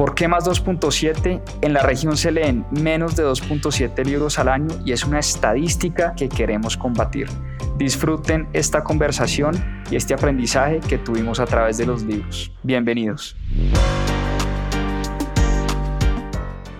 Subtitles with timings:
[0.00, 1.42] ¿Por qué más 2.7?
[1.60, 6.14] En la región se leen menos de 2.7 libros al año y es una estadística
[6.14, 7.28] que queremos combatir.
[7.76, 12.50] Disfruten esta conversación y este aprendizaje que tuvimos a través de los libros.
[12.62, 13.36] Bienvenidos.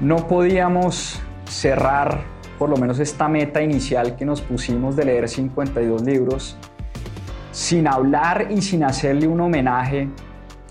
[0.01, 2.23] No podíamos cerrar
[2.59, 6.57] por lo menos esta meta inicial que nos pusimos de leer 52 libros
[7.52, 10.09] sin hablar y sin hacerle un homenaje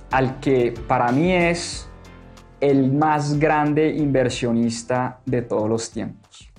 [0.10, 1.89] al que para mí es
[2.60, 6.52] el más grande inversionista de todos los tiempos.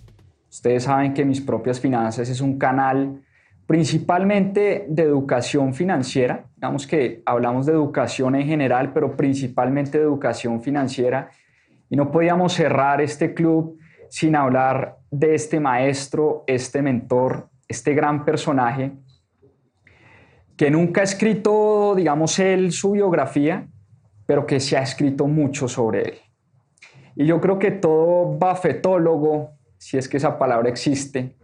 [0.50, 3.22] Ustedes saben que Mis Propias Finanzas es un canal
[3.66, 6.44] principalmente de educación financiera.
[6.56, 11.30] Digamos que hablamos de educación en general, pero principalmente de educación financiera.
[11.88, 18.24] Y no podíamos cerrar este club sin hablar de este maestro, este mentor, este gran
[18.24, 18.92] personaje,
[20.56, 23.68] que nunca ha escrito, digamos, él su biografía,
[24.30, 26.14] pero que se ha escrito mucho sobre él.
[27.16, 31.34] Y yo creo que todo bafetólogo, si es que esa palabra existe,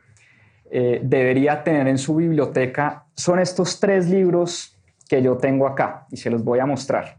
[0.71, 6.17] eh, debería tener en su biblioteca son estos tres libros que yo tengo acá y
[6.17, 7.19] se los voy a mostrar.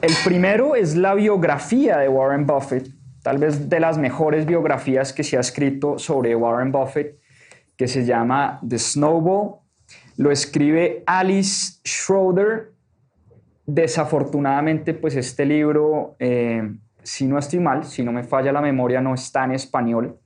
[0.00, 2.90] El primero es la biografía de Warren Buffett,
[3.24, 7.18] tal vez de las mejores biografías que se ha escrito sobre Warren Buffett,
[7.76, 9.56] que se llama The Snowball.
[10.16, 12.71] Lo escribe Alice Schroeder.
[13.66, 19.00] Desafortunadamente, pues este libro, eh, si no estoy mal, si no me falla la memoria,
[19.00, 20.18] no está en español.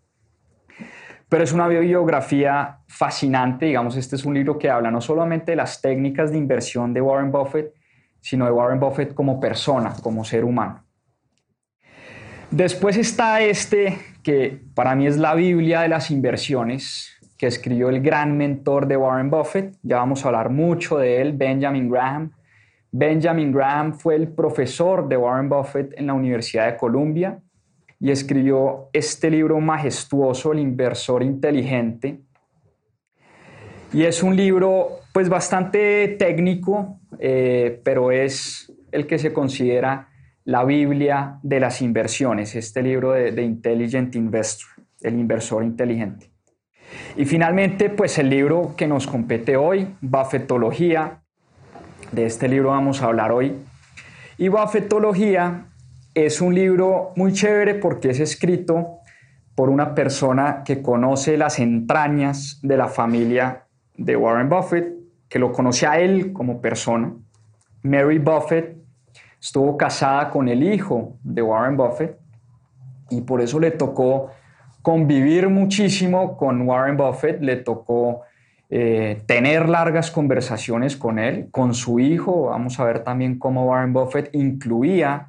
[1.28, 5.56] Pero es una biografía fascinante, digamos, este es un libro que habla no solamente de
[5.56, 7.74] las técnicas de inversión de Warren Buffett,
[8.20, 10.84] sino de Warren Buffett como persona, como ser humano.
[12.50, 18.00] Después está este, que para mí es la Biblia de las inversiones, que escribió el
[18.00, 22.32] gran mentor de Warren Buffett, ya vamos a hablar mucho de él, Benjamin Graham.
[22.92, 27.40] Benjamin Graham fue el profesor de Warren Buffett en la Universidad de Columbia
[27.98, 32.20] y escribió este libro majestuoso, El inversor inteligente.
[33.92, 40.08] Y es un libro pues bastante técnico, eh, pero es el que se considera
[40.44, 46.30] la Biblia de las inversiones, este libro de, de Intelligent Investor, el inversor inteligente.
[47.16, 51.22] Y finalmente, pues el libro que nos compete hoy, Buffettología.
[52.12, 53.56] De este libro vamos a hablar hoy.
[54.38, 55.66] Y Buffettología
[56.14, 59.00] es un libro muy chévere porque es escrito
[59.54, 63.64] por una persona que conoce las entrañas de la familia
[63.96, 64.94] de Warren Buffett,
[65.28, 67.12] que lo conoce a él como persona.
[67.82, 68.76] Mary Buffett
[69.40, 72.18] estuvo casada con el hijo de Warren Buffett
[73.10, 74.30] y por eso le tocó
[74.82, 78.22] convivir muchísimo con Warren Buffett, le tocó
[78.68, 82.46] eh, tener largas conversaciones con él, con su hijo.
[82.46, 85.28] Vamos a ver también cómo Warren Buffett incluía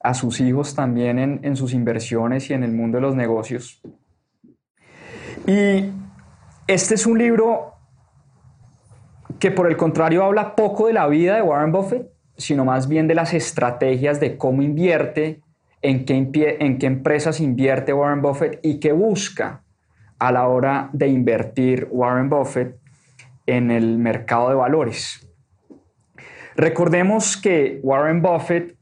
[0.00, 3.82] a sus hijos también en, sus inversiones y en el mundo de los negocios.
[5.44, 5.90] Y
[6.68, 7.74] este es un libro
[9.40, 13.08] que por el contrario habla poco de la vida de Warren Buffett, sino más bien
[13.08, 15.40] de las estrategias de cómo invierte,
[15.82, 19.64] en qué, en qué empresas invierte Warren Buffett y qué busca
[20.18, 22.78] a la hora de invertir Warren Buffett
[23.46, 25.26] en el mercado de valores.
[26.56, 28.78] Recordemos que Warren Buffett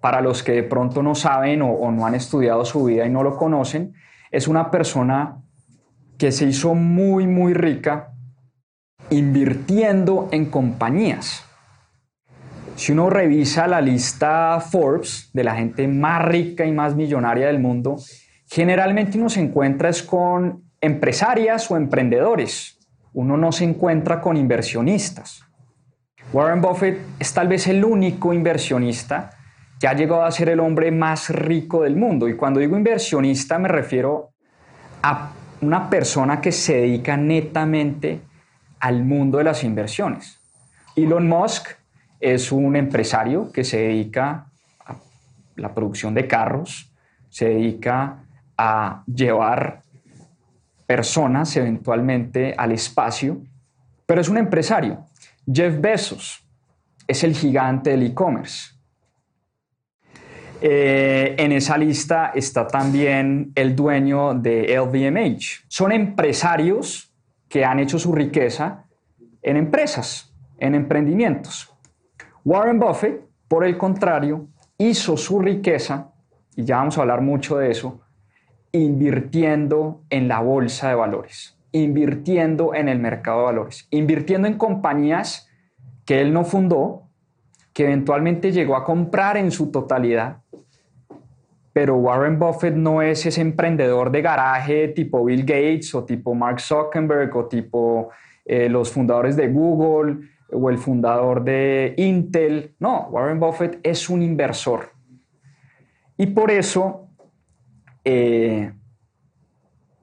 [0.00, 3.22] para los que de pronto no saben o, no han estudiado su vida y no
[3.22, 3.94] lo conocen,
[4.30, 5.42] es una persona
[6.18, 8.12] que se hizo muy, muy rica
[9.10, 11.44] invirtiendo en compañías.
[12.76, 17.58] Si uno revisa la lista Forbes de la gente más rica y más millonaria del
[17.58, 17.96] mundo,
[18.50, 22.78] generalmente uno se encuentra es con empresarias o emprendedores.
[23.12, 25.44] Uno no se encuentra con inversionistas.
[26.32, 29.30] Warren Buffett es tal vez el único inversionista
[29.78, 32.28] que ha llegado a ser el hombre más rico del mundo.
[32.28, 34.30] Y cuando digo inversionista me refiero
[35.02, 35.30] a
[35.60, 38.20] una persona que se dedica netamente
[38.80, 40.40] al mundo de las inversiones.
[40.96, 41.68] Elon Musk
[42.18, 44.46] es un empresario que se dedica
[44.84, 44.96] a
[45.56, 46.92] la producción de carros,
[47.28, 48.24] se dedica
[48.62, 49.80] a llevar
[50.86, 53.40] personas eventualmente al espacio,
[54.04, 55.06] pero es un empresario.
[55.50, 56.46] Jeff Bezos
[57.06, 58.74] es el gigante del e-commerce.
[60.60, 65.64] Eh, en esa lista está también el dueño de LVMH.
[65.66, 67.14] Son empresarios
[67.48, 68.84] que han hecho su riqueza
[69.40, 71.72] en empresas, en emprendimientos.
[72.44, 76.12] Warren Buffett, por el contrario, hizo su riqueza,
[76.54, 78.02] y ya vamos a hablar mucho de eso,
[78.72, 85.50] invirtiendo en la bolsa de valores, invirtiendo en el mercado de valores, invirtiendo en compañías
[86.04, 87.02] que él no fundó,
[87.72, 90.38] que eventualmente llegó a comprar en su totalidad.
[91.72, 96.60] Pero Warren Buffett no es ese emprendedor de garaje tipo Bill Gates o tipo Mark
[96.60, 98.10] Zuckerberg o tipo
[98.44, 102.74] eh, los fundadores de Google o el fundador de Intel.
[102.80, 104.90] No, Warren Buffett es un inversor.
[106.16, 107.06] Y por eso,
[108.04, 108.72] eh,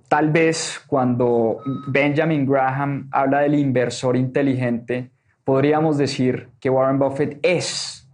[0.07, 5.11] tal vez cuando Benjamin Graham habla del inversor inteligente,
[5.43, 8.09] podríamos decir que Warren Buffett es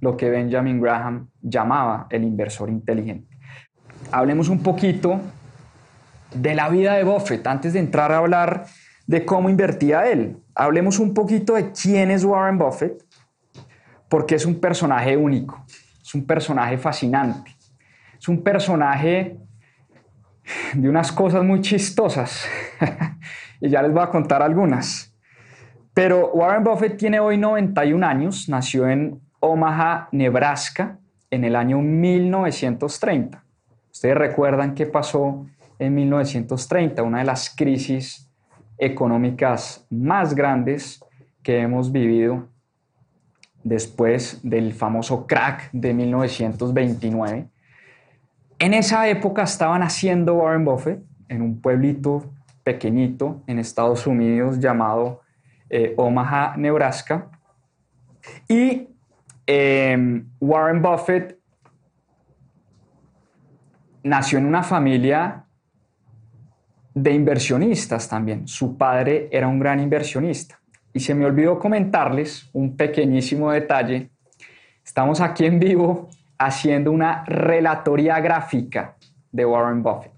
[0.00, 3.36] lo que Benjamin Graham llamaba el inversor inteligente.
[4.12, 5.20] Hablemos un poquito
[6.34, 8.66] de la vida de Buffett antes de entrar a hablar
[9.06, 10.36] de cómo invertía él.
[10.54, 13.04] Hablemos un poquito de quién es Warren Buffett,
[14.08, 15.64] porque es un personaje único,
[16.02, 17.53] es un personaje fascinante,
[18.24, 19.36] es un personaje
[20.72, 22.46] de unas cosas muy chistosas
[23.60, 25.14] y ya les voy a contar algunas.
[25.92, 30.98] Pero Warren Buffett tiene hoy 91 años, nació en Omaha, Nebraska,
[31.30, 33.44] en el año 1930.
[33.92, 35.44] Ustedes recuerdan qué pasó
[35.78, 38.32] en 1930, una de las crisis
[38.78, 41.04] económicas más grandes
[41.42, 42.48] que hemos vivido
[43.64, 47.50] después del famoso crack de 1929.
[48.64, 52.32] En esa época estaba naciendo Warren Buffett en un pueblito
[52.62, 55.20] pequeñito en Estados Unidos llamado
[55.68, 57.30] eh, Omaha, Nebraska.
[58.48, 58.88] Y
[59.46, 61.38] em, Warren Buffett
[64.02, 65.44] nació en una familia
[66.94, 68.48] de inversionistas también.
[68.48, 70.58] Su padre era un gran inversionista.
[70.94, 74.08] Y se me olvidó comentarles un pequeñísimo detalle.
[74.82, 76.08] Estamos aquí en vivo
[76.38, 78.96] haciendo una relatoría gráfica
[79.32, 80.12] de Warren Buffett.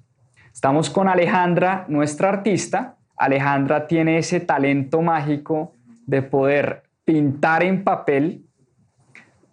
[0.52, 5.72] Estamos con Alejandra, nuestra artista, Alejandra tiene ese talento mágico
[6.06, 8.44] de poder pintar en papel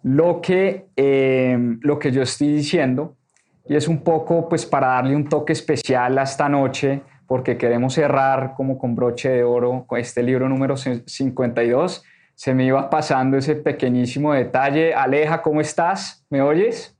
[0.02, 3.16] lo que, eh, lo que yo estoy diciendo
[3.66, 7.94] y es un poco pues para darle un toque especial a esta noche porque queremos
[7.94, 12.04] cerrar como con broche de oro con este libro número 52.
[12.34, 14.92] Se me iba pasando ese pequeñísimo detalle.
[14.92, 16.24] Aleja, ¿cómo estás?
[16.30, 16.96] ¿Me oyes?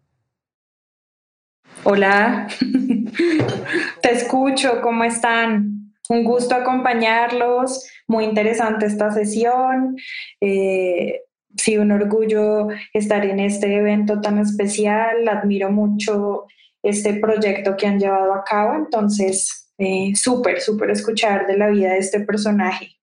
[1.83, 2.47] Hola,
[4.03, 5.93] te escucho, ¿cómo están?
[6.09, 9.97] Un gusto acompañarlos, muy interesante esta sesión.
[10.41, 11.23] Eh,
[11.57, 15.29] sí, un orgullo estar en este evento tan especial.
[15.29, 16.47] Admiro mucho
[16.83, 21.93] este proyecto que han llevado a cabo, entonces eh, súper, súper escuchar de la vida
[21.93, 22.94] de este personaje.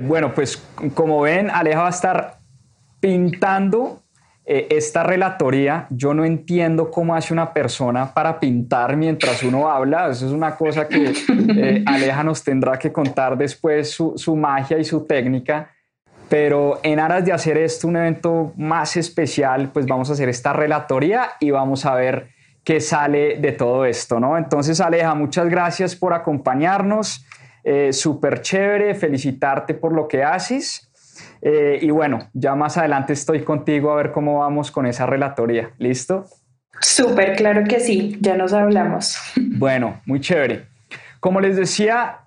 [0.00, 0.62] Bueno, pues
[0.94, 2.38] como ven, Aleja va a estar
[3.00, 4.02] pintando
[4.46, 10.08] eh, esta relatoría, yo no entiendo cómo hace una persona para pintar mientras uno habla.
[10.08, 11.12] Eso es una cosa que
[11.56, 15.70] eh, Aleja nos tendrá que contar después su, su magia y su técnica.
[16.28, 20.52] Pero en aras de hacer esto un evento más especial, pues vamos a hacer esta
[20.52, 22.30] relatoría y vamos a ver
[22.64, 24.38] qué sale de todo esto, ¿no?
[24.38, 27.26] Entonces, Aleja, muchas gracias por acompañarnos.
[27.64, 30.90] Eh, Súper chévere, felicitarte por lo que haces.
[31.42, 35.70] Eh, y bueno, ya más adelante estoy contigo a ver cómo vamos con esa relatoría.
[35.78, 36.26] ¿Listo?
[36.80, 39.18] Súper, claro que sí, ya nos hablamos.
[39.60, 40.68] Bueno, muy chévere.
[41.20, 42.20] Como les decía,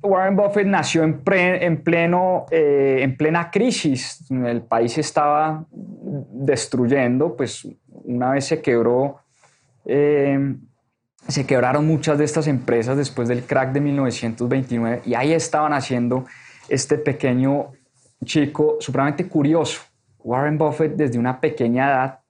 [0.00, 4.24] Warren Buffett nació en, en, pleno, eh, en plena crisis.
[4.30, 9.18] El país estaba destruyendo, pues una vez se quebró,
[9.84, 10.54] eh,
[11.28, 16.26] se quebraron muchas de estas empresas después del crack de 1929 y ahí estaban haciendo
[16.68, 17.68] este pequeño
[18.24, 19.80] chico supremamente curioso.
[20.18, 22.20] Warren Buffett desde una pequeña edad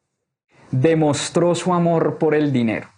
[0.70, 2.88] demostró su amor por el dinero.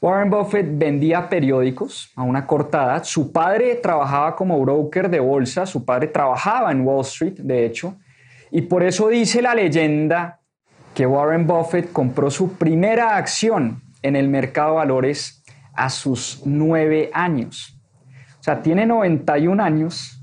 [0.00, 3.04] Warren Buffett vendía periódicos a una corta edad.
[3.04, 7.96] Su padre trabajaba como broker de bolsa, su padre trabajaba en Wall Street, de hecho,
[8.50, 10.40] y por eso dice la leyenda
[10.94, 15.42] que Warren Buffett compró su primera acción en el mercado de valores
[15.74, 17.78] a sus nueve años.
[18.40, 20.22] O sea, tiene 91 años,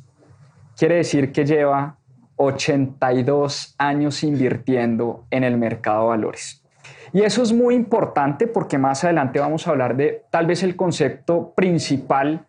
[0.78, 1.98] quiere decir que lleva
[2.36, 6.64] 82 años invirtiendo en el mercado de valores.
[7.12, 10.76] Y eso es muy importante porque más adelante vamos a hablar de tal vez el
[10.76, 12.46] concepto principal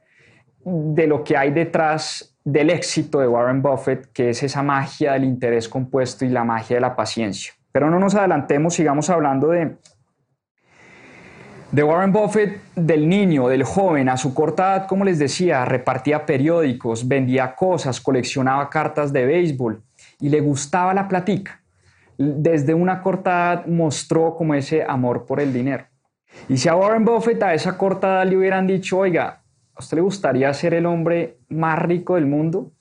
[0.64, 5.24] de lo que hay detrás del éxito de Warren Buffett, que es esa magia del
[5.24, 7.52] interés compuesto y la magia de la paciencia.
[7.72, 9.76] Pero no nos adelantemos, sigamos hablando de,
[11.72, 16.26] De Warren Buffett, del niño, del joven, a su corta edad, como les decía, repartía
[16.26, 19.80] periódicos, vendía cosas, coleccionaba cartas de béisbol
[20.18, 21.62] y le gustaba la platica.
[22.18, 25.84] Desde una corta edad mostró como ese amor por el dinero.
[26.48, 29.98] Y si a Warren Buffett a esa corta edad le hubieran dicho, oiga, ¿a usted
[29.98, 32.72] le gustaría ser el hombre más rico del mundo?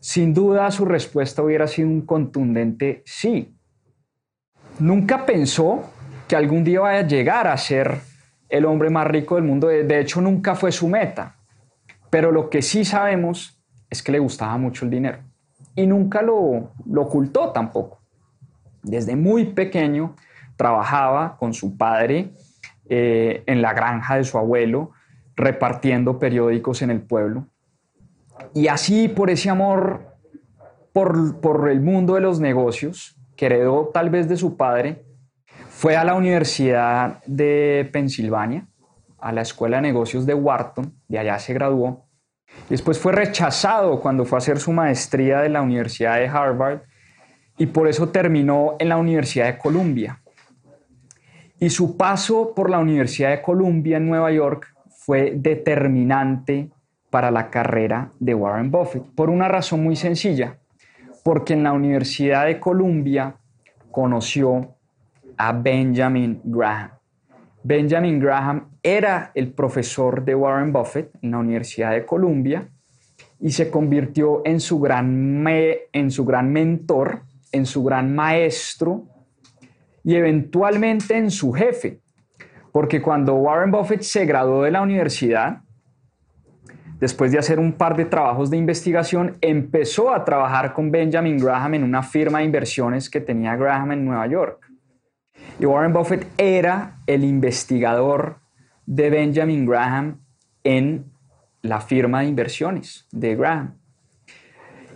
[0.00, 3.56] Sin duda su respuesta hubiera sido un contundente sí.
[4.80, 5.93] Nunca pensó
[6.34, 8.00] que algún día vaya a llegar a ser
[8.48, 9.68] el hombre más rico del mundo.
[9.68, 11.36] De hecho, nunca fue su meta.
[12.10, 15.18] Pero lo que sí sabemos es que le gustaba mucho el dinero.
[15.76, 18.00] Y nunca lo, ocultó tampoco.
[18.82, 20.16] Desde muy pequeño
[20.56, 22.32] trabajaba con su padre
[22.88, 24.90] eh, en la granja de su abuelo,
[25.36, 27.46] repartiendo periódicos en el pueblo.
[28.54, 30.16] Y así, por ese amor
[30.92, 35.04] por, el mundo de los negocios, que heredó tal vez de su padre,
[35.84, 38.66] fue a la Universidad de Pensilvania,
[39.18, 42.06] a la Escuela de Negocios de Wharton, de allá se graduó.
[42.70, 46.84] Después fue rechazado cuando fue a hacer su maestría de la Universidad de Harvard
[47.58, 50.22] y por eso terminó en la Universidad de Columbia.
[51.60, 56.70] Y su paso por la Universidad de Columbia en Nueva York fue determinante
[57.10, 60.56] para la carrera de Warren Buffett, por una razón muy sencilla,
[61.22, 63.36] porque en la Universidad de Columbia
[63.90, 64.73] conoció
[65.36, 66.90] a Benjamin Graham.
[67.62, 72.68] Benjamin Graham era el profesor de Warren Buffett en la Universidad de Columbia
[73.40, 77.22] y se convirtió en su gran, en su gran mentor,
[77.52, 79.06] en su gran maestro
[80.02, 82.00] y eventualmente en su jefe.
[82.70, 85.64] Porque cuando Warren Buffett se graduó de la universidad,
[87.04, 91.74] Después de hacer un par de trabajos de investigación, empezó a trabajar con Benjamin Graham
[91.74, 94.63] en una firma de inversiones que tenía Graham en Nueva York.
[95.58, 98.38] Y Warren Buffett era el investigador
[98.86, 100.20] de Benjamin Graham
[100.64, 101.06] en
[101.62, 103.78] la firma de inversiones de Graham.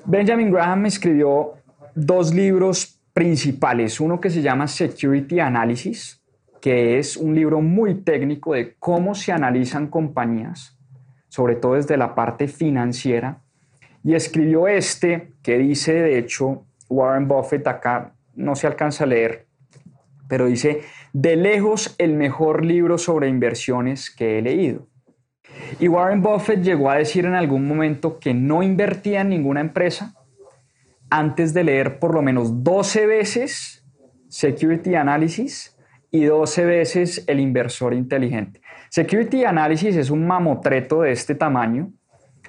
[0.05, 1.55] Benjamin Graham escribió
[1.95, 6.23] dos libros principales, uno que se llama Security Analysis,
[6.61, 10.79] que es un libro muy técnico de cómo se analizan compañías
[11.29, 13.43] sobre todo desde la parte financiera,
[14.03, 19.47] y escribió este que dice, de hecho, Warren Buffett acá no se alcanza a leer,
[20.29, 20.83] pero dice,
[21.13, 24.87] de lejos el mejor libro sobre inversiones que he leído.
[25.81, 30.15] Y Warren Buffett llegó a decir en algún momento que no invertía en ninguna empresa
[31.11, 33.85] antes de leer por lo menos 12 veces
[34.29, 35.77] Security Analysis
[36.11, 38.61] y 12 veces El inversor inteligente.
[38.91, 41.91] Security Analysis es un mamotreto de este tamaño,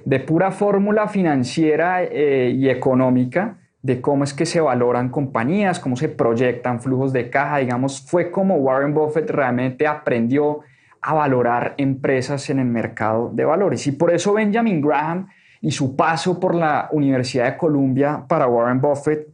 [0.06, 5.96] de pura fórmula financiera eh, y económica de cómo es que se valoran compañías, cómo
[5.96, 10.60] se proyectan flujos de caja, digamos, fue como Warren Buffett realmente aprendió
[11.02, 13.88] a valorar empresas en el mercado de valores.
[13.88, 15.28] Y por eso Benjamin Graham
[15.62, 19.28] y su paso por la Universidad de Columbia para Warren Buffett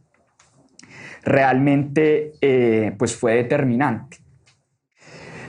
[1.22, 4.18] realmente eh, pues fue determinante.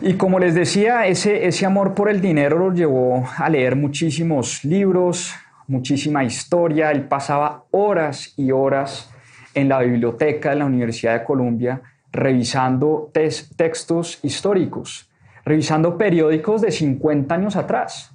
[0.02, 4.64] Y como les decía, ese, ese amor por el dinero lo llevó a leer muchísimos
[4.64, 5.34] libros,
[5.68, 6.92] muchísima historia.
[6.92, 9.10] Él pasaba horas y horas
[9.54, 11.82] en la biblioteca de la Universidad de Columbia
[12.12, 15.10] revisando textos históricos,
[15.46, 18.12] revisando periódicos de 50 años atrás.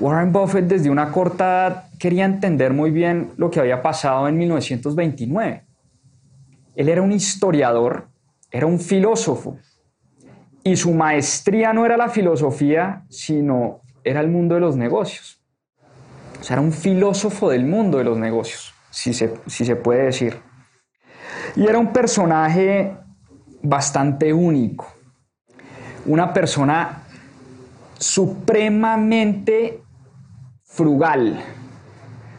[0.00, 4.38] Warren Buffett desde una corta edad quería entender muy bien lo que había pasado en
[4.38, 5.64] 1929.
[6.76, 8.08] Él era un historiador,
[8.50, 9.58] era un filósofo,
[10.62, 15.37] y su maestría no era la filosofía, sino era el mundo de los negocios.
[16.40, 20.04] O sea, era un filósofo del mundo de los negocios, si se, si se puede
[20.04, 20.40] decir.
[21.56, 22.96] Y era un personaje
[23.62, 24.86] bastante único.
[26.06, 27.02] Una persona
[27.98, 29.82] supremamente
[30.62, 31.40] frugal.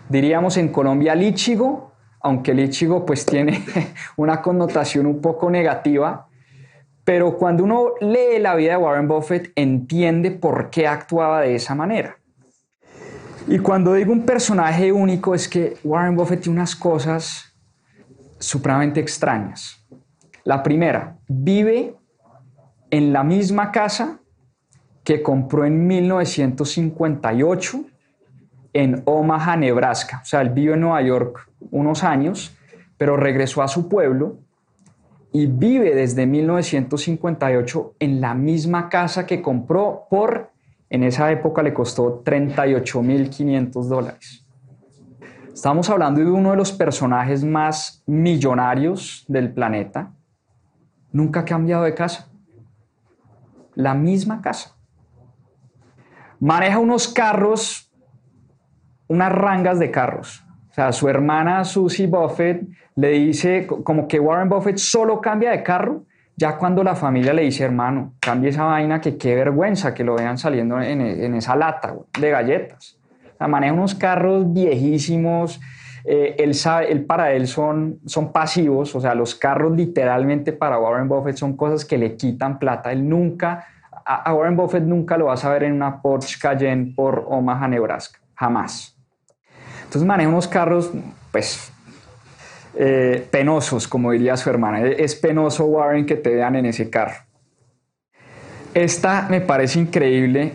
[0.07, 1.91] Diríamos en Colombia líchigo,
[2.21, 3.63] aunque líchigo pues tiene
[4.15, 6.27] una connotación un poco negativa,
[7.03, 11.75] pero cuando uno lee la vida de Warren Buffett, entiende por qué actuaba de esa
[11.75, 12.18] manera.
[13.49, 17.51] Y cuando digo un personaje único, es que Warren Buffett tiene unas cosas
[18.37, 19.83] supremamente extrañas.
[20.43, 21.95] La primera, vive
[22.91, 24.19] en la misma casa
[25.03, 27.85] que compró en 1958
[28.73, 30.19] en Omaha, Nebraska.
[30.21, 32.55] O sea, él vive en Nueva York unos años,
[32.99, 34.37] pero regresó a su pueblo
[35.31, 40.51] y vive desde 1958 en la misma casa que compró por,
[40.89, 44.45] en esa época le costó 38.500 dólares.
[45.53, 50.13] Estamos hablando de uno de los personajes más millonarios del planeta.
[51.11, 52.27] Nunca ha cambiado de casa.
[53.75, 54.75] la misma casa.
[56.39, 57.89] Maneja unos carros,
[59.07, 60.43] unas rangas de carros.
[60.69, 65.63] O sea, su hermana Susie Buffett le dice como que Warren Buffett solo cambia de
[65.63, 66.05] carro
[66.39, 70.15] ya cuando la familia le dice, hermano, cambie esa vaina, que qué vergüenza que lo
[70.15, 72.97] vean saliendo en, esa lata de galletas.
[73.33, 75.59] O sea, maneja unos carros viejísimos,
[76.05, 80.79] eh, él sabe, él para él son, son pasivos, o sea, los carros literalmente para
[80.79, 82.93] Warren Buffett son cosas que le quitan plata.
[82.93, 83.65] Él nunca,
[84.05, 88.17] a, Warren Buffett nunca lo vas a ver en una Porsche Cayenne por Omaha, Nebraska,
[88.33, 88.97] jamás.
[89.83, 90.89] Entonces maneja unos carros,
[91.33, 91.73] pues,
[92.75, 94.81] eh, penosos, como diría su hermana.
[94.81, 97.15] Es penoso, Warren, que te vean en ese carro.
[98.73, 100.53] Esta me parece increíble.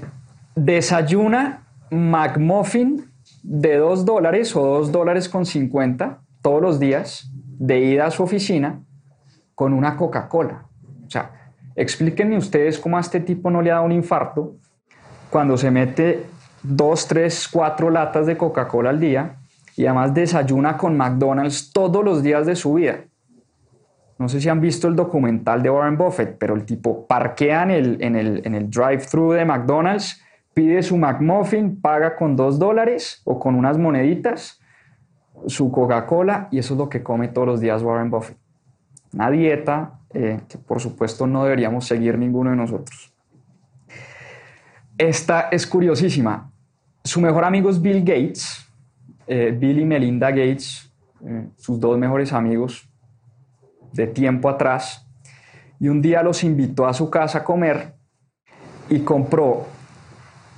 [0.55, 3.11] Desayuna McMuffin
[3.43, 8.23] de 2 dólares o 2 dólares con 50 todos los días de ida a su
[8.23, 8.83] oficina
[9.55, 10.67] con una Coca-Cola.
[11.07, 14.57] O sea, explíquenme ustedes cómo a este tipo no le da un infarto
[15.31, 16.27] cuando se mete
[16.63, 19.37] 2, 3, 4 latas de Coca-Cola al día
[19.77, 23.05] y además desayuna con McDonald's todos los días de su vida.
[24.19, 27.71] No sé si han visto el documental de Warren Buffett, pero el tipo parquea en
[27.71, 30.23] el, en el, en el drive-thru de McDonald's,
[30.55, 34.61] pide su McMuffin, paga con dos dólares o con unas moneditas,
[35.47, 38.39] su Coca-Cola y eso es lo que come todos los días Warren Buffett.
[39.13, 43.13] Una dieta eh, que por supuesto no deberíamos seguir ninguno de nosotros.
[44.97, 46.53] Esta es curiosísima.
[47.03, 48.64] Su mejor amigo es Bill Gates,
[49.27, 50.93] eh, Bill y Melinda Gates,
[51.27, 52.89] eh, sus dos mejores amigos
[53.93, 55.07] de tiempo atrás,
[55.79, 57.95] y un día los invitó a su casa a comer
[58.89, 59.67] y compró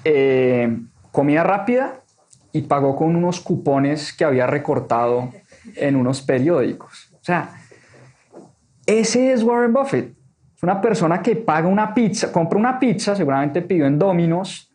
[0.05, 0.79] eh,
[1.13, 2.03] comida rápida
[2.53, 5.31] y pagó con unos cupones que había recortado
[5.75, 7.11] en unos periódicos.
[7.15, 7.51] O sea,
[8.87, 10.15] ese es Warren Buffett.
[10.57, 14.66] Es una persona que paga una pizza, compra una pizza, seguramente pidió en Domino's,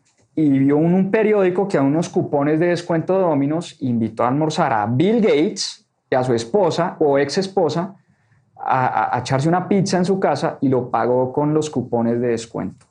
[0.41, 4.27] y vio en un periódico que a unos cupones de descuento de Dominos invitó a
[4.27, 7.95] almorzar a Bill Gates y a su esposa o ex esposa
[8.55, 12.85] a, echarse una pizza en su casa y lo pagó con los cupones de descuento.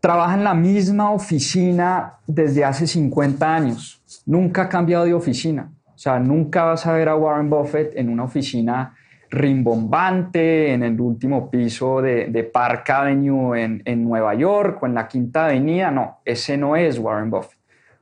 [0.00, 4.02] Trabaja en la misma oficina desde hace 50 años.
[4.24, 5.72] Nunca ha cambiado de oficina.
[5.94, 8.94] O sea, nunca vas a ver a Warren Buffett en una oficina
[9.30, 15.46] rimbombante en el último piso de, Park Avenue en, Nueva York o en la Quinta
[15.46, 15.90] Avenida.
[15.90, 17.58] No, ese no es Warren Buffett.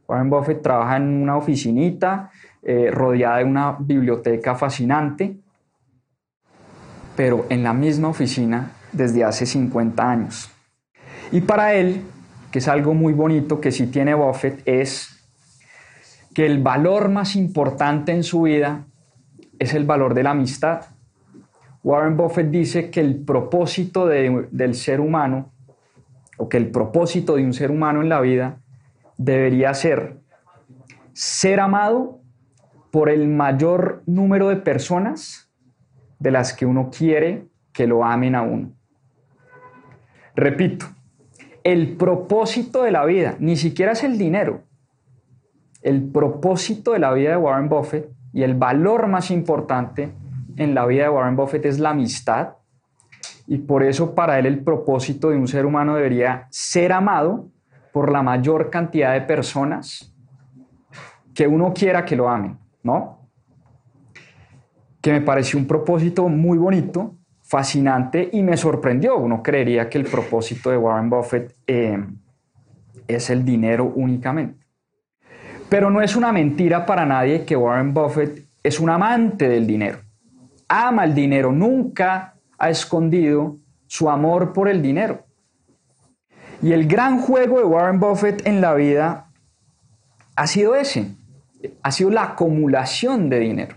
[0.06, 2.30] Warren Buffett trabaja en una oficinita
[2.62, 5.36] eh, rodeada de una biblioteca fascinante,
[7.16, 10.50] pero en la misma oficina desde hace 50 años.
[11.32, 12.02] Y para él,
[12.50, 15.14] que es algo muy bonito que sí tiene Buffett, es
[16.34, 18.84] que el valor más importante en su vida
[19.58, 20.82] es el valor de la amistad.
[21.84, 25.52] Warren Buffett dice que el propósito del ser humano,
[26.38, 28.62] o que el propósito de un ser humano en la vida,
[29.18, 30.24] debería ser
[31.12, 32.20] ser amado
[32.90, 35.52] por el mayor número de personas
[36.18, 38.72] de las que uno quiere que lo amen a uno.
[40.34, 40.86] Repito,
[41.62, 44.62] el propósito de la vida, ni siquiera es el dinero.
[45.82, 50.12] El propósito de la vida de Warren Buffett y el valor más importante
[50.56, 52.54] en la vida de Warren Buffett es la amistad
[53.46, 57.48] y por eso para él el propósito de un ser humano debería ser amado
[57.92, 60.14] por la mayor cantidad de personas
[61.34, 63.28] que uno quiera que lo amen, ¿no?
[65.00, 69.18] Que me pareció un propósito muy bonito, fascinante y me sorprendió.
[69.18, 72.02] Uno creería que el propósito de Warren Buffett eh,
[73.06, 74.64] es el dinero únicamente.
[75.68, 80.03] Pero no es una mentira para nadie que Warren Buffett es un amante del dinero
[80.74, 83.56] ama el dinero, nunca ha escondido
[83.86, 85.24] su amor por el dinero.
[86.62, 89.30] Y el gran juego de Warren Buffett en la vida
[90.36, 91.14] ha sido ese,
[91.82, 93.76] ha sido la acumulación de dinero.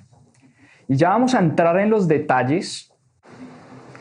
[0.87, 2.93] Y ya vamos a entrar en los detalles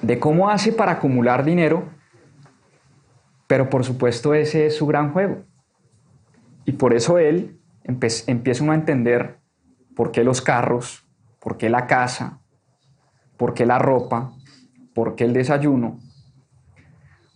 [0.03, 1.89] de cómo hace para acumular dinero,
[3.47, 5.45] pero por supuesto ese es su gran juego.
[6.65, 9.39] Y por eso él empieza a entender
[9.95, 11.07] por qué los carros,
[11.41, 12.41] por qué la casa,
[13.37, 14.33] ¿Por qué la ropa?
[14.95, 15.99] ¿Por qué el desayuno?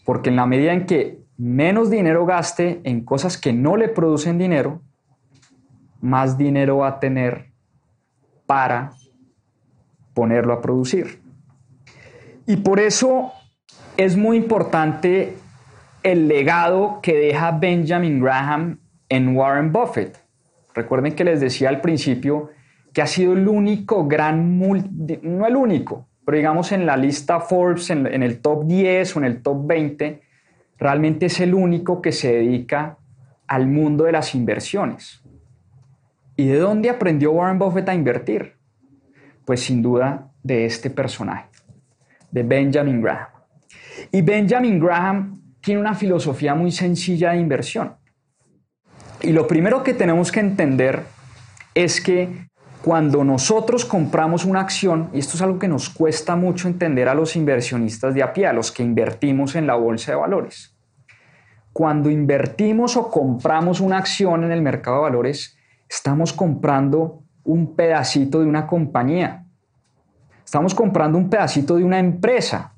[0.05, 4.39] Porque en la medida en que menos dinero gaste en cosas que no le producen
[4.39, 4.83] dinero,
[6.01, 7.51] más dinero va a tener
[8.47, 8.93] para
[10.15, 11.23] ponerlo a producir.
[12.47, 13.33] Y por eso
[13.97, 15.37] es muy importante
[16.03, 20.19] el legado que deja Benjamin Graham en Warren Buffett.
[20.75, 22.51] Recuerden que les decía al principio
[22.93, 27.91] que ha sido el único gran, no el único, pero digamos en la lista Forbes,
[27.91, 30.23] en, el top 10 o en el top 20
[30.79, 32.99] realmente es el único que se dedica
[33.47, 35.23] al mundo de las inversiones.
[36.37, 38.55] ¿Y de dónde aprendió Warren Buffett a invertir?
[39.45, 41.49] Pues sin duda de este personaje,
[42.31, 43.29] de Benjamin Graham.
[44.11, 47.97] Y Benjamin Graham tiene una filosofía muy sencilla de inversión.
[49.23, 51.03] Y lo primero que tenemos que entender
[51.75, 52.50] es que
[52.83, 57.15] cuando nosotros compramos una acción, y esto es algo que nos cuesta mucho entender a
[57.15, 60.75] los inversionistas de a pie, a los que invertimos en la bolsa de valores,
[61.73, 68.41] cuando invertimos o compramos una acción en el mercado de valores, estamos comprando un pedacito
[68.41, 69.47] de una compañía,
[70.45, 72.75] estamos comprando un pedacito de una empresa.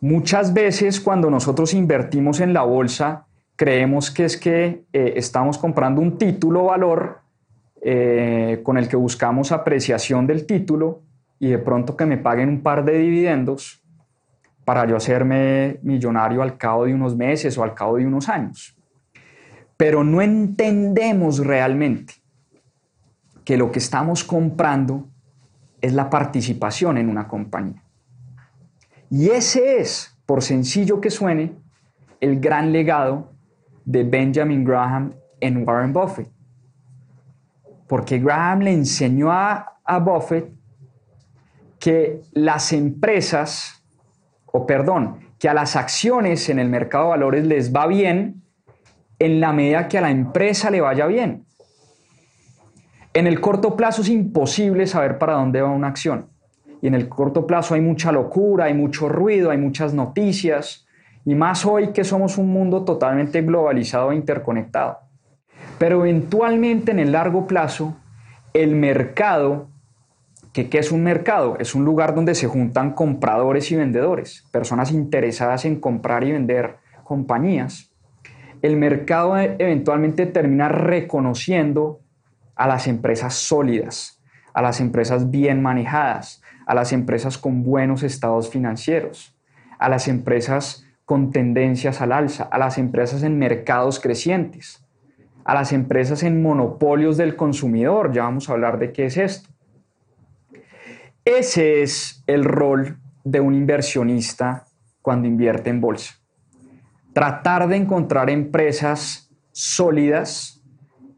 [0.00, 6.00] Muchas veces cuando nosotros invertimos en la bolsa, creemos que es que eh, estamos comprando
[6.00, 7.21] un título valor
[7.84, 11.02] eh, con el que buscamos apreciación del título
[11.40, 13.82] y de pronto que me paguen un par de dividendos
[14.64, 18.76] para yo hacerme millonario al cabo de unos meses o al cabo de unos años.
[19.76, 22.14] Pero no entendemos realmente
[23.44, 25.08] que lo que estamos comprando
[25.80, 27.82] es la participación en una compañía.
[29.10, 31.56] Y ese es, por sencillo que suene,
[32.20, 33.32] el gran legado
[33.84, 36.30] de Benjamin Graham en Warren Buffett
[37.92, 40.50] porque Graham le enseñó a, a Buffett
[41.78, 43.84] que las empresas,
[44.46, 48.44] o perdón, que a las acciones en el mercado de valores les va bien
[49.18, 51.44] en la medida que a la empresa le vaya bien.
[53.12, 56.30] En el corto plazo es imposible saber para dónde va una acción.
[56.80, 60.86] Y en el corto plazo hay mucha locura, hay mucho ruido, hay muchas noticias.
[61.26, 65.11] Y más hoy que somos un mundo totalmente globalizado e interconectado.
[65.82, 67.96] Pero eventualmente en el largo plazo,
[68.54, 69.66] el mercado,
[70.52, 71.56] que, ¿qué es un mercado?
[71.58, 76.76] Es un lugar donde se juntan compradores y vendedores, personas interesadas en comprar y vender
[77.02, 77.90] compañías.
[78.62, 81.98] El mercado e, eventualmente termina reconociendo
[82.54, 84.22] a las empresas sólidas,
[84.54, 89.36] a las empresas bien manejadas, a las empresas con buenos estados financieros,
[89.80, 94.82] a las empresas con tendencias al alza, a las empresas en mercados crecientes
[95.44, 98.12] a las empresas en monopolios del consumidor.
[98.12, 99.48] Ya vamos a hablar de qué es esto.
[101.24, 104.66] Ese es el rol de un inversionista
[105.00, 106.14] cuando invierte en bolsa.
[107.12, 110.62] Tratar de encontrar empresas sólidas,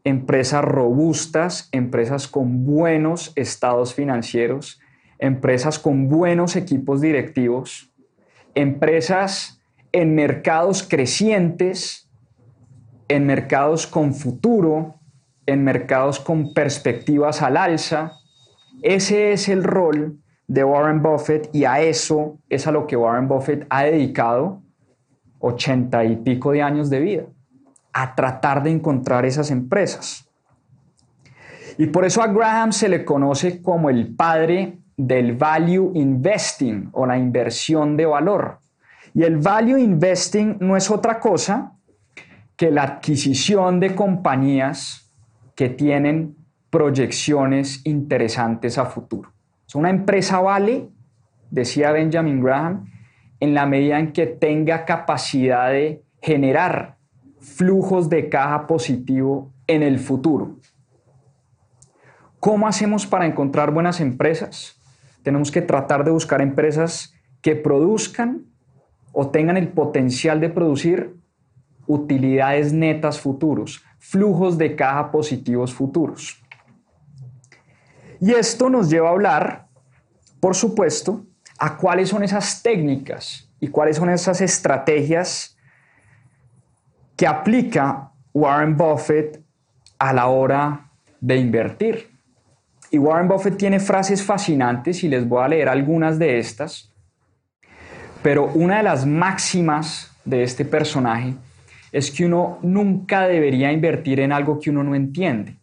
[0.03, 4.79] empresas robustas, empresas con buenos estados financieros,
[5.19, 7.91] empresas con buenos equipos directivos,
[8.53, 9.61] empresas
[9.91, 12.04] en mercados crecientes,
[13.07, 14.95] en mercados con futuro,
[15.45, 18.13] en mercados con perspectivas al alza.
[18.81, 23.27] Ese es el rol de Warren Buffett y a eso es a lo que Warren
[23.27, 24.61] Buffett ha dedicado
[25.39, 27.23] ochenta y pico de años de vida,
[27.93, 30.27] a tratar de encontrar esas empresas.
[31.77, 37.05] Y por eso a Graham se le conoce como el padre del value investing o
[37.05, 38.59] la inversión de valor.
[39.13, 41.74] Y el value investing no es otra cosa
[42.57, 45.11] que la adquisición de compañías
[45.55, 46.35] que tienen
[46.69, 49.31] proyecciones interesantes a futuro.
[49.73, 50.89] Una empresa vale,
[51.49, 52.91] decía Benjamin Graham,
[53.39, 56.97] en la medida en que tenga capacidad de generar
[57.39, 60.57] flujos de caja positivo en el futuro.
[62.39, 64.79] ¿Cómo hacemos para encontrar buenas empresas?
[65.23, 68.45] Tenemos que tratar de buscar empresas que produzcan
[69.11, 71.14] o tengan el potencial de producir
[71.87, 76.41] utilidades netas futuros, flujos de caja positivos futuros.
[78.19, 79.67] Y esto nos lleva a hablar,
[80.39, 81.25] por supuesto,
[81.57, 85.57] a cuáles son esas técnicas y cuáles son esas estrategias
[87.15, 89.41] que aplica Warren Buffett
[89.99, 92.11] a la hora de invertir.
[92.91, 96.91] Y Warren Buffett tiene frases fascinantes y les voy a leer algunas de estas,
[98.21, 101.35] pero una de las máximas de este personaje
[101.95, 105.55] es que uno nunca debería invertir en algo que uno no entiende.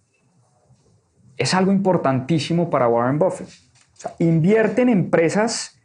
[1.37, 3.51] Es algo importantísimo para Warren Buffett.
[4.19, 5.79] invierte en empresas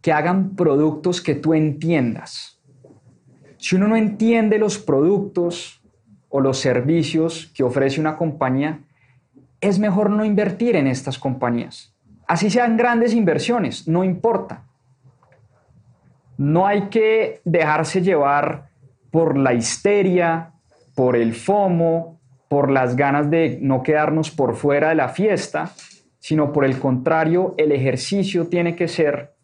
[0.00, 2.58] que hagan productos que tú entiendas.
[3.58, 5.82] Si uno no entiende los productos
[6.30, 8.80] o los servicios que ofrece una compañía,
[9.60, 11.94] es mejor no invertir en estas compañías.
[12.26, 14.64] Así sean grandes inversiones, no importa.
[16.38, 18.71] No hay que dejarse llevar
[19.12, 20.54] por la histeria,
[20.96, 25.70] por el FOMO, por las ganas de no quedarnos por fuera de la fiesta,
[26.18, 29.34] sino por el contrario, el ejercicio tiene que ser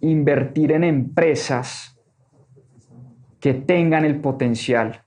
[0.00, 1.98] invertir en empresas
[3.40, 5.02] que tengan el potencial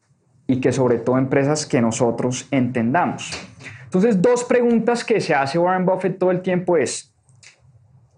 [0.48, 3.32] y que sobre todo empresas que nosotros entendamos.
[3.84, 7.14] Entonces, dos preguntas que se hace Warren Buffett todo el tiempo es,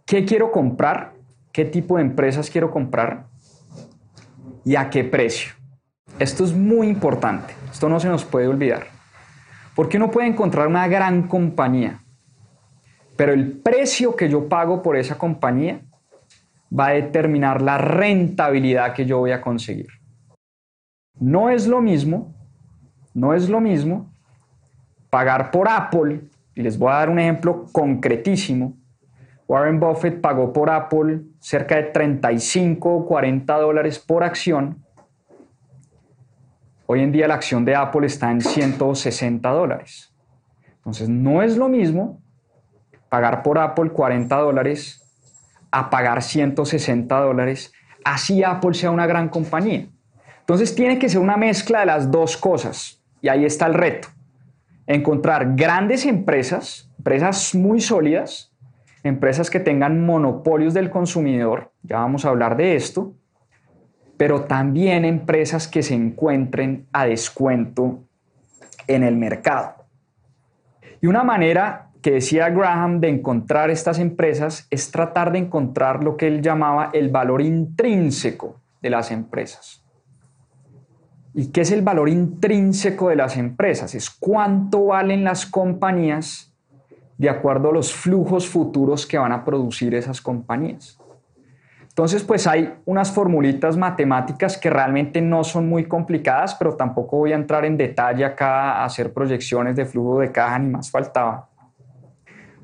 [0.06, 1.14] ¿qué quiero comprar?
[1.52, 3.28] ¿Qué tipo de empresas quiero comprar?
[4.64, 5.61] ¿Y a qué precio?
[6.22, 8.86] Esto es muy importante, esto no se nos puede olvidar.
[9.76, 12.04] Porque uno puede encontrar una gran compañía,
[13.18, 15.82] pero el precio que yo pago por esa compañía
[16.72, 19.88] va a determinar la rentabilidad que yo voy a conseguir.
[21.20, 22.36] No es lo mismo,
[23.16, 24.14] no es lo mismo
[25.10, 26.22] pagar por Apple,
[26.54, 28.78] y les voy a dar un ejemplo concretísimo.
[29.48, 34.86] Warren Buffett pagó por Apple cerca de 35 o 40 dólares por acción.
[36.94, 40.14] Hoy en día la acción de Apple está en 160 dólares.
[40.76, 42.22] Entonces no es lo mismo
[43.08, 45.02] pagar por Apple 40 dólares
[45.72, 47.72] a pagar 160 dólares,
[48.04, 49.88] así Apple sea una gran compañía.
[50.42, 53.02] Entonces tiene que ser una mezcla de las dos cosas.
[53.22, 54.10] Y ahí está el reto.
[54.86, 58.54] Encontrar grandes empresas, empresas muy sólidas,
[59.02, 63.14] empresas que tengan monopolios del consumidor, ya vamos a hablar de esto,
[64.22, 68.04] pero también empresas que se encuentren a descuento
[68.86, 69.74] en el mercado.
[71.02, 76.18] Y una manera que decía Graham de encontrar estas empresas es tratar de encontrar lo
[76.18, 79.84] que él llamaba el valor intrínseco de las empresas.
[81.34, 83.96] ¿Y qué es el valor intrínseco de las empresas?
[83.96, 86.54] Es cuánto valen las compañías
[87.18, 91.01] de acuerdo a los flujos futuros que van a producir esas compañías.
[92.02, 97.32] Entonces, pues hay unas formulitas matemáticas que realmente no son muy complicadas, pero tampoco voy
[97.32, 101.48] a entrar en detalle acá a hacer proyecciones de flujo de caja, ni más faltaba.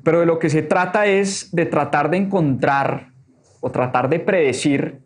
[0.02, 3.12] Pero de lo que se trata es de tratar de encontrar
[3.60, 5.04] o tratar de predecir,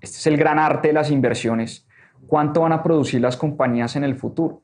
[0.00, 1.88] este es el gran arte de las inversiones,
[2.28, 4.62] cuánto van a producir las compañías en el futuro.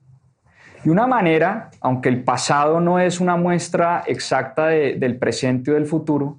[0.84, 5.86] Y una manera, aunque el pasado no es una muestra exacta del presente o del
[5.86, 6.38] futuro,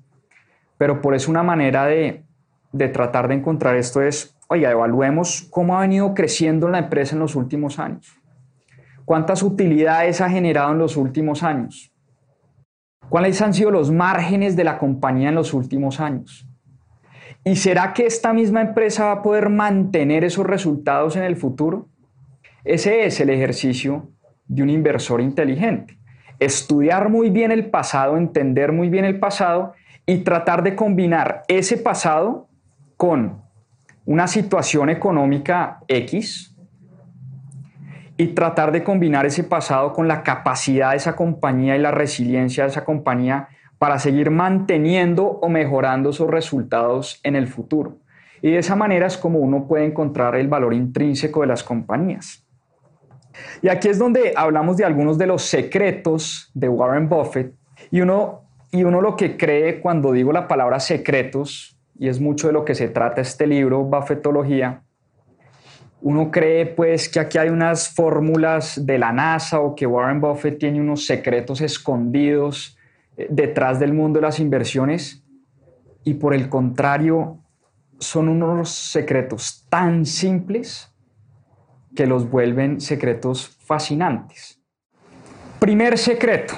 [0.81, 2.23] pero por eso una manera de,
[2.71, 7.19] de tratar de encontrar esto es, oiga, evaluemos cómo ha venido creciendo la empresa en
[7.19, 8.19] los últimos años.
[9.05, 11.93] ¿Cuántas utilidades ha generado en los últimos años?
[13.09, 16.49] ¿Cuáles han sido los márgenes de la compañía en los últimos años?
[17.43, 21.89] ¿Y será que esta misma empresa va a poder mantener esos resultados en el futuro?
[22.63, 24.09] Ese es el ejercicio
[24.47, 25.99] de un inversor inteligente.
[26.39, 31.77] Estudiar muy bien el pasado, entender muy bien el pasado y tratar de combinar ese
[31.77, 32.47] pasado
[32.97, 33.41] con
[34.05, 36.51] una situación económica X,
[38.21, 42.63] y tratar de combinar ese pasado con la capacidad de esa compañía y la resiliencia
[42.63, 43.47] de esa compañía
[43.79, 47.97] para seguir manteniendo o mejorando esos resultados en el futuro.
[48.43, 52.45] Y de esa manera es como uno puede encontrar el valor intrínseco de las compañías.
[53.63, 57.55] Y aquí es donde hablamos de algunos de los secretos de Warren Buffett.
[57.89, 62.47] Y uno, y uno lo que cree cuando digo la palabra secretos, y es mucho
[62.47, 64.84] de lo que se trata este libro, Buffettología,
[66.01, 70.57] uno cree pues que aquí hay unas fórmulas de la NASA o que Warren Buffett
[70.57, 72.77] tiene unos secretos escondidos
[73.17, 75.23] eh, detrás del mundo de las inversiones
[76.03, 77.38] y por el contrario
[77.99, 80.91] son unos secretos tan simples
[81.95, 84.60] que los vuelven secretos fascinantes.
[85.60, 86.55] Primer secreto.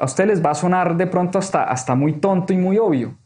[0.00, 3.18] A ustedes les va a sonar de pronto hasta, hasta muy tonto y muy obvio,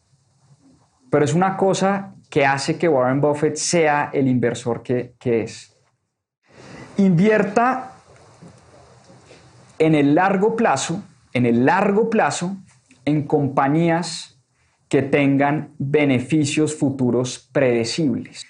[1.08, 5.78] pero es una cosa que hace que Warren Buffett sea el inversor que, es.
[6.96, 7.92] Invierta
[9.78, 12.56] en el largo plazo, en el largo plazo,
[13.04, 14.42] en compañías
[14.88, 18.46] que tengan beneficios futuros predecibles.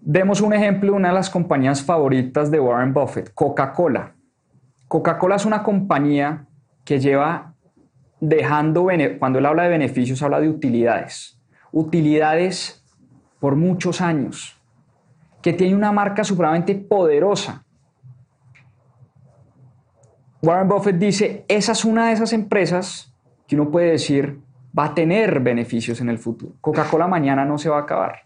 [0.00, 4.14] Demos un ejemplo de una de las compañías favoritas de Warren Buffett, Coca-Cola.
[4.88, 6.48] Coca-Cola es una compañía
[6.84, 7.54] que lleva
[8.20, 11.34] dejando, cuando él habla de beneficios, habla de utilidades
[11.74, 12.84] utilidades
[13.40, 14.56] por muchos años,
[15.42, 17.64] que tiene una marca supremamente poderosa.
[20.40, 23.12] Warren Buffett dice, esa es una de esas empresas
[23.48, 24.40] que uno puede decir
[24.78, 26.52] va a tener beneficios en el futuro.
[26.60, 28.20] Coca-Cola mañana no se va a acabar.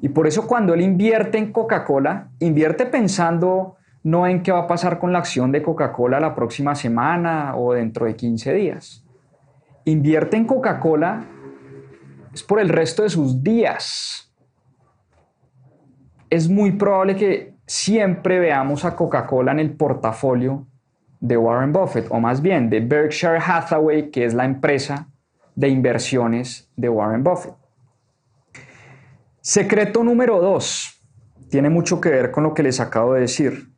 [0.00, 4.66] Y por eso cuando él invierte en Coca-Cola, invierte pensando no en qué va a
[4.66, 9.04] pasar con la acción de Coca-Cola la próxima semana o dentro de 15 días.
[9.86, 11.24] Invierte en Coca-Cola
[12.32, 14.32] es por el resto de sus días.
[16.28, 20.66] Es muy probable que siempre veamos a Coca-Cola en el portafolio
[21.20, 25.08] de Warren Buffett, o más bien de Berkshire Hathaway, que es la empresa
[25.54, 27.54] de inversiones de Warren Buffett.
[29.40, 31.02] Secreto número dos,
[31.48, 33.73] tiene mucho que ver con lo que les acabo de decir.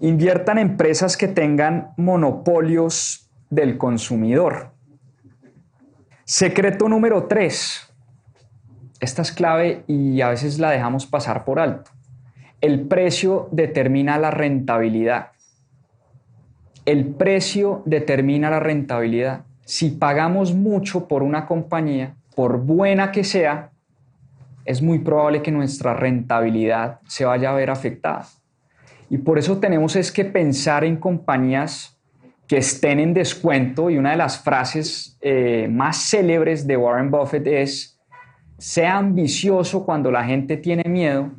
[0.00, 4.70] Inviertan empresas que tengan monopolios del consumidor.
[6.24, 7.92] Secreto número tres,
[9.00, 11.90] esta es clave y a veces la dejamos pasar por alto.
[12.60, 15.32] El precio determina la rentabilidad.
[16.84, 19.44] El precio determina la rentabilidad.
[19.64, 23.70] Si pagamos mucho por una compañía, por buena que sea,
[24.64, 28.26] es muy probable que nuestra rentabilidad se vaya a ver afectada.
[29.10, 31.98] Y por eso tenemos es que pensar en compañías
[32.46, 37.46] que estén en descuento y una de las frases eh, más célebres de Warren Buffett
[37.46, 37.98] es,
[38.56, 41.30] sea ambicioso cuando la gente tiene miedo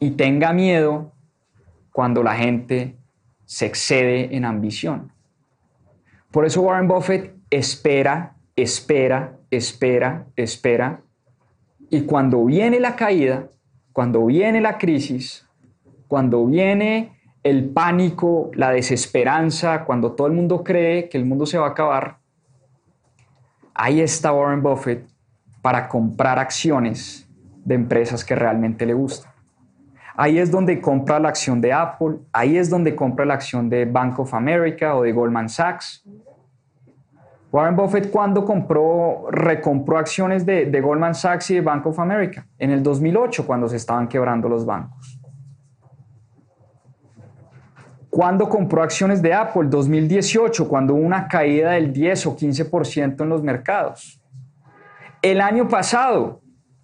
[0.00, 1.12] y tenga miedo
[1.92, 2.96] cuando la gente
[3.46, 5.12] se excede en ambición.
[6.30, 11.00] Por eso Warren Buffett espera, espera, espera, espera
[11.88, 13.48] y cuando viene la caída,
[13.92, 15.43] cuando viene la crisis,
[16.14, 17.10] cuando viene
[17.42, 21.70] el pánico, la desesperanza, cuando todo el mundo cree que el mundo se va a
[21.70, 22.18] acabar,
[23.74, 25.08] ahí está Warren Buffett
[25.60, 27.28] para comprar acciones
[27.64, 29.32] de empresas que realmente le gustan.
[30.14, 33.84] Ahí es donde compra la acción de Apple, ahí es donde compra la acción de
[33.84, 36.04] Bank of America o de Goldman Sachs,
[37.50, 42.46] Warren Buffett, ¿cuándo compró, recompró acciones de, de, Goldman Sachs y de Bank of America?
[42.56, 45.13] En el 2008, cuando se estaban quebrando los bancos.
[48.14, 49.64] ¿Cuándo compró acciones de Apple?
[49.66, 54.20] 2018, cuando hubo una caída del 10 o 15% en los mercados.
[55.20, 56.40] El año pasado,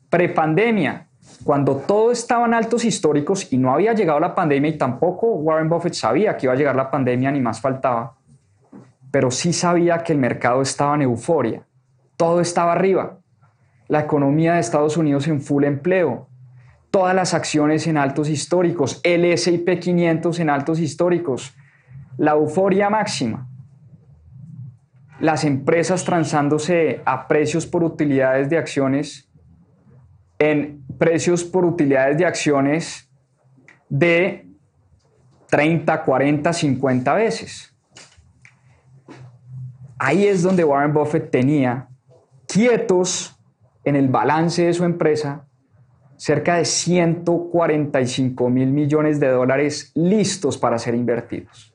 [0.09, 1.07] prepandemia,
[1.45, 5.69] cuando todo estaba en altos históricos y no había llegado la pandemia y tampoco Warren
[5.69, 8.17] Buffett sabía que iba a llegar la pandemia, ni más faltaba
[9.11, 11.63] pero sí sabía que el mercado estaba en euforia,
[12.17, 13.19] todo estaba arriba,
[13.89, 16.29] la economía de Estados Unidos en full empleo,
[16.91, 21.55] todas las acciones en altos históricos, el S&P 500 en altos históricos,
[22.17, 23.49] la euforia máxima,
[25.21, 29.29] las empresas transándose a precios por utilidades de acciones
[30.39, 33.11] en precios por utilidades de acciones
[33.89, 34.47] de
[35.49, 37.77] 30, 40, 50 veces.
[39.99, 41.89] Ahí es donde Warren Buffett tenía
[42.47, 43.39] quietos
[43.85, 45.47] en el balance de su empresa
[46.21, 51.75] cerca de 145 mil millones de dólares listos para ser invertidos.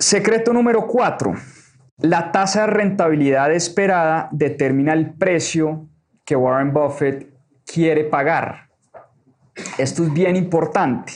[0.00, 1.32] Secreto número 4.
[1.98, 5.88] La tasa de rentabilidad esperada determina el precio
[6.24, 7.32] que Warren Buffett
[7.64, 8.68] quiere pagar.
[9.78, 11.12] Esto es bien importante.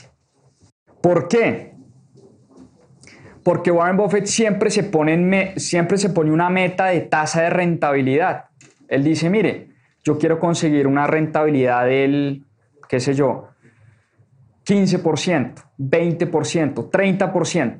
[1.01, 1.75] ¿Por qué?
[3.43, 8.51] porque Warren Buffett siempre se, pone siempre se pone una meta de tasa de rentabilidad.
[8.89, 9.68] Él dice, mire,
[10.09, 12.47] yo quiero conseguir una rentabilidad del,
[12.89, 13.51] qué sé yo,
[14.67, 17.77] 15%, 20%, 30%.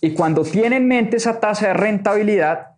[0.00, 2.68] Y cuando tiene en mente esa tasa de rentabilidad,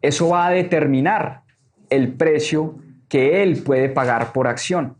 [0.00, 1.42] eso va a determinar
[1.90, 4.96] el precio que él puede pagar por acción.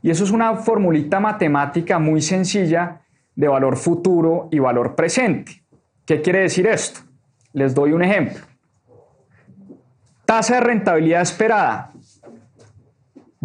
[0.00, 3.00] Y eso es una formulita matemática muy sencilla
[3.34, 5.64] de valor futuro y valor presente.
[6.04, 7.00] ¿Qué quiere decir esto?
[7.52, 8.44] Les doy un ejemplo.
[10.24, 11.90] Tasa de rentabilidad esperada.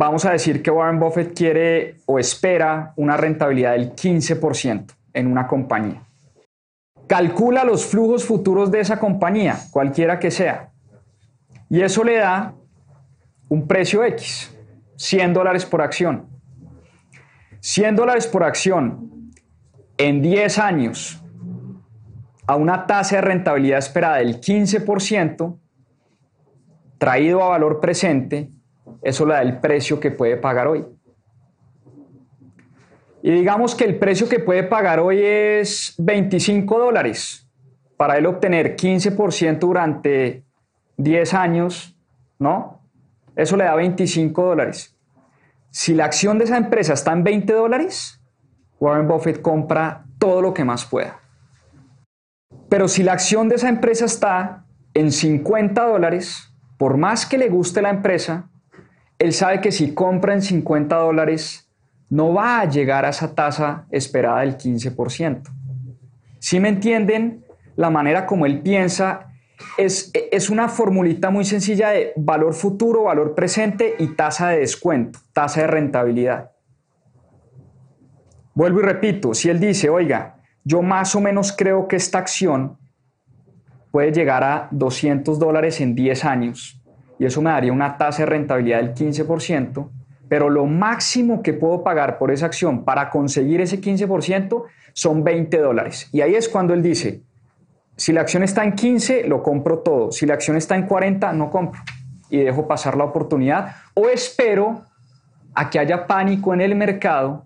[0.01, 5.45] Vamos a decir que Warren Buffett quiere o espera una rentabilidad del 15% en una
[5.45, 6.01] compañía.
[7.05, 10.71] Calcula los flujos futuros de esa compañía, cualquiera que sea.
[11.69, 12.55] Y eso le da
[13.47, 14.57] un precio X,
[14.95, 16.25] 100 dólares por acción.
[17.59, 19.31] 100 dólares por acción
[19.99, 21.23] en 10 años
[22.47, 25.59] a una tasa de rentabilidad esperada del 15%,
[26.97, 28.49] traído a valor presente,
[29.01, 30.85] eso le da el precio que puede pagar hoy.
[33.23, 37.47] Y digamos que el precio que puede pagar hoy es 25 dólares.
[37.97, 40.43] Para él obtener 15% durante
[40.97, 41.97] 10 años,
[42.39, 42.81] ¿no?
[43.35, 44.97] Eso le da 25 dólares.
[45.69, 48.21] Si la acción de esa empresa está en 20 dólares,
[48.79, 51.19] Warren Buffett compra todo lo que más pueda.
[52.67, 57.49] Pero si la acción de esa empresa está en 50 dólares, por más que le
[57.49, 58.50] guste la empresa,
[59.21, 61.69] él sabe que si compra en 50 dólares,
[62.09, 65.43] no va a llegar a esa tasa esperada del 15%.
[66.39, 67.45] Si me entienden,
[67.75, 69.27] la manera como él piensa
[69.77, 75.19] es, es una formulita muy sencilla de valor futuro, valor presente y tasa de descuento,
[75.33, 76.51] tasa de rentabilidad.
[78.55, 82.79] Vuelvo y repito, si él dice, oiga, yo más o menos creo que esta acción
[83.91, 86.80] puede llegar a 200 dólares en 10 años
[87.21, 89.89] y eso me daría una tasa de rentabilidad del 15%,
[90.27, 94.63] pero lo máximo que puedo pagar por esa acción para conseguir ese 15%
[94.93, 96.09] son 20 dólares.
[96.11, 97.21] Y ahí es cuando él dice,
[97.95, 100.11] si la acción está en 15, lo compro todo.
[100.11, 101.79] Si la acción está en 40, no compro.
[102.31, 103.75] Y dejo pasar la oportunidad.
[103.93, 104.81] O espero
[105.53, 107.45] a que haya pánico en el mercado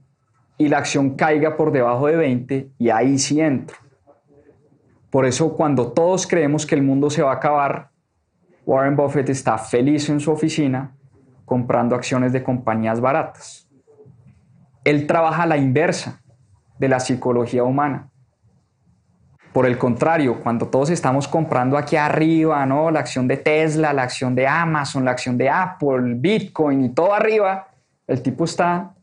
[0.57, 3.75] y la acción caiga por debajo de 20 y ahí sí entro.
[5.09, 7.89] Por eso cuando todos creemos que el mundo se va a acabar,
[8.65, 10.95] Warren Buffett está feliz en su oficina
[11.45, 13.69] comprando acciones de compañías baratas.
[14.83, 16.21] Él trabaja a la inversa
[16.79, 18.09] de la psicología humana.
[19.53, 22.91] Por el contrario, cuando todos estamos comprando aquí arriba, ¿no?
[22.91, 27.13] La acción de Tesla, la acción de Amazon, la acción de Apple, Bitcoin y todo
[27.13, 27.67] arriba,
[28.07, 28.93] el tipo está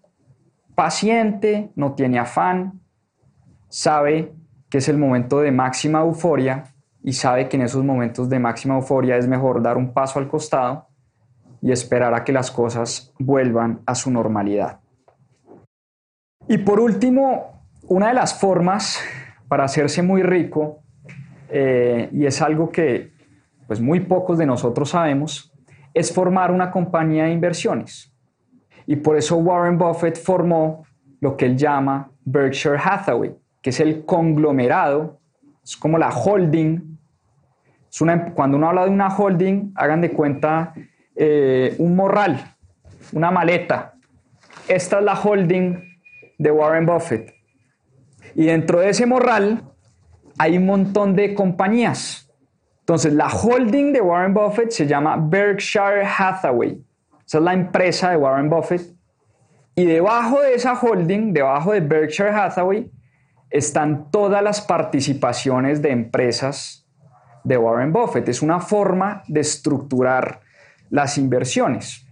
[0.74, 2.80] paciente, no tiene afán,
[3.68, 4.34] sabe
[4.68, 6.64] que es el momento de máxima euforia
[7.02, 10.28] y sabe que en esos momentos de máxima euforia es mejor dar un paso al
[10.28, 10.86] costado
[11.60, 14.80] y esperar a que las cosas vuelvan a su normalidad.
[16.48, 19.00] Y por último, una de las formas
[19.48, 20.80] para hacerse muy rico,
[21.48, 23.12] eh, y es algo que
[23.66, 25.52] pues muy pocos de nosotros sabemos,
[25.94, 28.12] es formar una compañía de inversiones.
[28.86, 30.84] Y por eso Warren Buffett formó
[31.20, 35.20] lo que él llama Berkshire Hathaway, que es el conglomerado,
[35.62, 36.91] es como la holding.
[38.34, 40.74] Cuando uno habla de una holding, hagan de cuenta
[41.14, 42.56] eh, un morral,
[43.12, 43.94] una maleta.
[44.66, 45.76] Esta es la holding
[46.38, 47.34] de Warren Buffett.
[48.34, 49.62] Y dentro de ese morral
[50.38, 52.30] hay un montón de compañías.
[52.80, 56.82] Entonces, la holding de Warren Buffett se llama Berkshire Hathaway.
[57.26, 58.94] Esa es la empresa de Warren Buffett.
[59.74, 62.90] Y debajo de esa holding, debajo de Berkshire Hathaway,
[63.50, 66.81] están todas las participaciones de empresas
[67.44, 68.28] de Warren Buffett.
[68.28, 70.40] Es una forma de estructurar
[70.90, 72.06] las inversiones.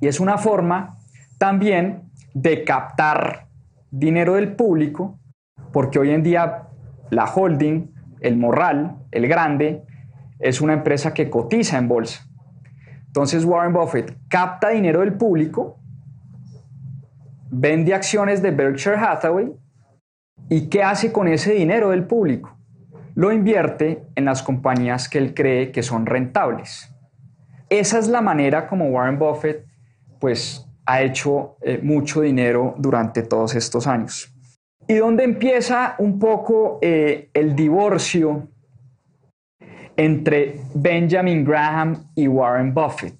[0.00, 0.96] Y es una forma
[1.38, 3.48] también de captar
[3.90, 5.18] dinero del público,
[5.72, 6.68] porque hoy en día
[7.10, 9.82] la holding, el morral, el grande,
[10.38, 12.26] es una empresa que cotiza en bolsa.
[13.06, 15.78] Entonces Warren Buffett capta dinero del público,
[17.50, 19.52] vende acciones de Berkshire Hathaway
[20.48, 22.57] y ¿qué hace con ese dinero del público?
[23.18, 26.94] Lo invierte en las compañías que él cree que son rentables.
[27.68, 29.66] Esa es la manera como Warren Buffett
[30.20, 34.32] pues ha hecho eh, mucho dinero durante todos estos años.
[34.86, 38.46] ¿Y dónde empieza un poco eh, el divorcio
[39.96, 43.16] entre Benjamin Graham y Warren Buffett?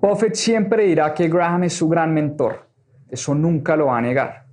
[0.00, 2.68] Buffett siempre dirá que Graham es su gran mentor.
[3.10, 4.43] Eso nunca lo va a negar.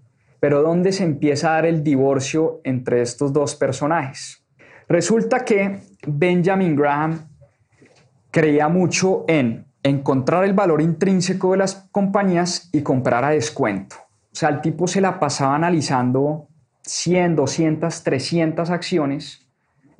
[0.42, 4.44] Pero ¿dónde se empieza a dar el divorcio entre estos dos personajes?
[4.90, 7.28] Resulta que Benjamin Graham
[8.32, 13.98] creía mucho en encontrar el valor intrínseco de las compañías y comprar a descuento.
[13.98, 16.48] O sea, el tipo se la pasaba analizando
[16.82, 19.48] 100, 200, 300 acciones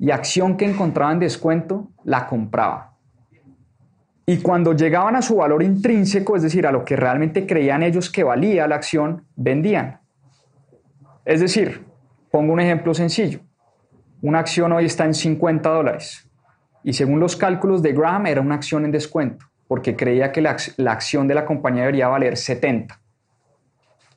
[0.00, 2.96] y acción que encontraba en descuento, la compraba.
[4.26, 8.10] Y cuando llegaban a su valor intrínseco, es decir, a lo que realmente creían ellos
[8.10, 10.01] que valía la acción, vendían.
[11.24, 11.84] Es decir,
[12.30, 13.40] pongo un ejemplo sencillo.
[14.20, 16.28] Una acción hoy está en 50 dólares
[16.84, 20.56] y según los cálculos de Graham era una acción en descuento porque creía que la,
[20.90, 23.00] acción de la compañía debería valer 70.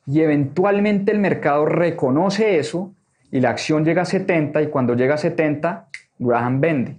[0.06, 2.94] Y eventualmente el mercado reconoce eso
[3.30, 5.88] y la acción llega a 70 y cuando llega a 70,
[6.18, 6.98] Graham vende.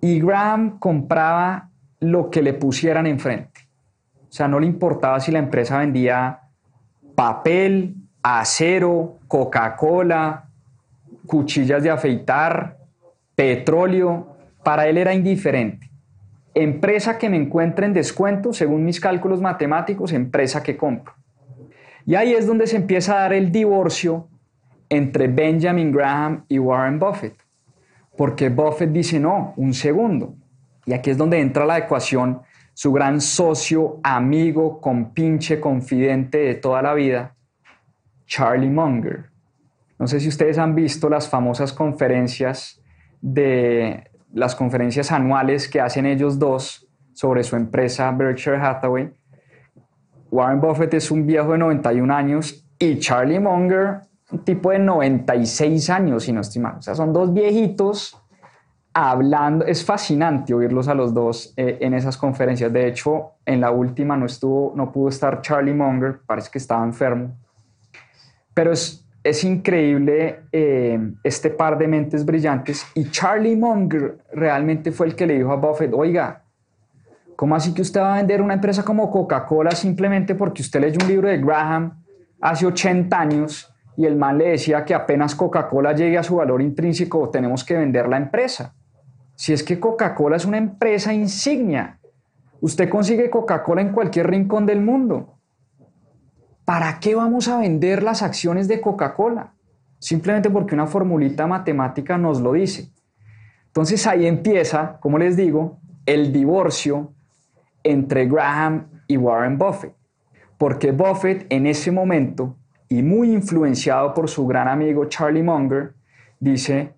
[0.00, 3.68] Y Graham compraba lo que le pusieran enfrente.
[4.28, 6.39] O sea, no le importaba si la empresa vendía
[7.14, 10.48] papel, acero, Coca-Cola,
[11.26, 12.78] cuchillas de afeitar,
[13.34, 15.90] petróleo, para él era indiferente.
[16.54, 21.14] Empresa que me encuentre en descuento, según mis cálculos matemáticos, empresa que compro.
[22.04, 24.28] Y ahí es donde se empieza a dar el divorcio
[24.88, 27.36] entre Benjamin Graham y Warren Buffett.
[28.16, 30.34] Porque Buffett dice, no, un segundo.
[30.84, 32.42] Y aquí es donde entra la ecuación
[32.74, 37.34] su gran socio, amigo, compinche, confidente de toda la vida,
[38.26, 39.30] Charlie Munger.
[39.98, 42.82] No sé si ustedes han visto las famosas conferencias
[43.20, 49.12] de las conferencias anuales que hacen ellos dos sobre su empresa Berkshire Hathaway.
[50.30, 54.02] Warren Buffett es un viejo de 91 años y Charlie Munger
[54.32, 56.76] un tipo de 96 años, si no estoy mal.
[56.78, 58.19] O sea, son dos viejitos
[58.92, 59.64] hablando.
[59.64, 62.72] Es fascinante oírlos a los dos eh, en esas conferencias.
[62.72, 66.84] De hecho, en la última no estuvo, no pudo estar Charlie Munger, parece que estaba
[66.84, 67.36] enfermo.
[68.54, 75.08] Pero es es increíble eh, este par de mentes brillantes y Charlie Munger realmente fue
[75.08, 76.42] el que le dijo a Buffett, oiga,
[77.36, 80.98] ¿cómo así que usted va a vender una empresa como Coca-Cola simplemente porque usted leyó
[81.02, 82.02] un libro de Graham
[82.40, 86.62] hace 80 años y el man le decía que apenas Coca-Cola llegue a su valor
[86.62, 88.74] intrínseco tenemos que vender la empresa?
[89.40, 91.98] Si es que Coca-Cola es una empresa insignia,
[92.60, 95.38] usted consigue Coca-Cola en cualquier rincón del mundo.
[96.66, 99.54] ¿para qué vamos a vender las acciones de Coca-Cola?
[99.98, 102.90] Simplemente porque una formulita matemática nos lo dice.
[103.68, 107.14] Entonces ahí empieza, como les digo, el divorcio
[107.82, 109.94] entre Graham y Warren Buffett.
[110.58, 112.58] Porque Buffett en ese momento,
[112.90, 115.94] y muy influenciado por su gran amigo Charlie Munger,
[116.40, 116.92] dice,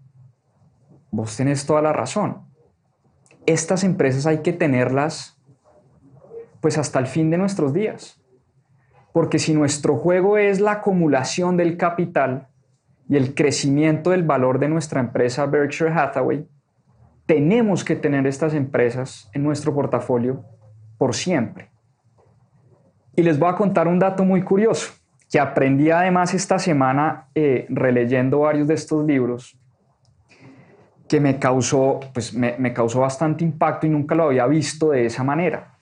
[1.12, 2.42] vos tenés toda la razón.
[3.46, 5.38] Estas empresas hay que tenerlas
[6.60, 8.20] pues hasta el fin de nuestros días.
[9.12, 12.48] Porque si nuestro juego es la acumulación del capital
[13.08, 16.48] y el crecimiento del valor de nuestra empresa Berkshire Hathaway,
[17.26, 20.44] tenemos que tener estas empresas en nuestro portafolio
[20.96, 21.70] por siempre.
[23.14, 24.92] Y les voy a contar un dato muy curioso
[25.30, 29.58] que aprendí además esta semana eh, releyendo varios de estos libros
[31.12, 35.04] que me causó, pues me, me causó bastante impacto y nunca lo había visto de
[35.04, 35.74] esa manera.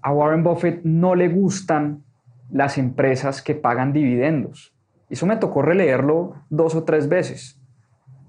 [0.00, 2.04] A Warren Buffett no le gustan
[2.48, 4.72] las empresas que pagan dividendos.
[5.10, 7.60] Eso me tocó releerlo dos o tres veces.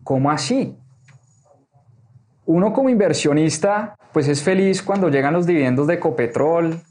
[0.03, 0.75] ¿Cómo así?
[2.47, 6.81] Uno como inversionista, pues es feliz cuando llegan los dividendos de Copetrol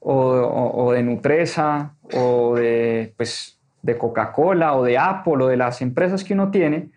[0.00, 6.24] o, de Nutresa o de, pues, de Coca-Cola o de Apple o de las empresas
[6.24, 6.90] que uno tiene,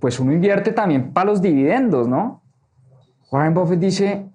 [0.00, 2.42] pues uno invierte también para los dividendos, ¿no?
[3.30, 4.30] Warren Buffett dice,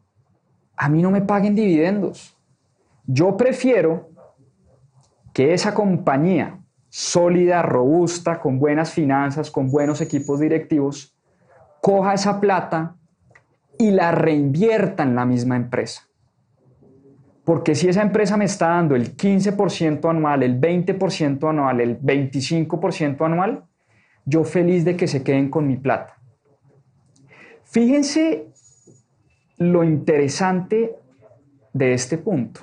[0.76, 2.38] a mí no me paguen dividendos.
[3.06, 4.10] Yo prefiero
[5.34, 6.60] que esa compañía
[6.90, 11.18] sólida, robusta, con buenas finanzas, con buenos equipos directivos,
[11.82, 12.98] coja esa plata
[13.80, 16.04] y la reinvierta en la misma empresa.
[17.44, 23.26] Porque si esa empresa me está dando el 15% anual, el 20% anual, el 25%
[23.26, 23.66] anual,
[24.26, 26.18] yo feliz de que se queden con mi plata.
[27.64, 28.48] Fíjense
[29.58, 30.96] lo interesante
[31.74, 32.62] de este punto.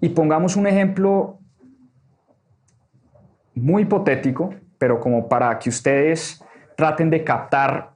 [0.00, 1.38] Y pongamos un ejemplo
[3.54, 6.42] muy hipotético, pero como para que ustedes
[6.76, 7.94] traten de captar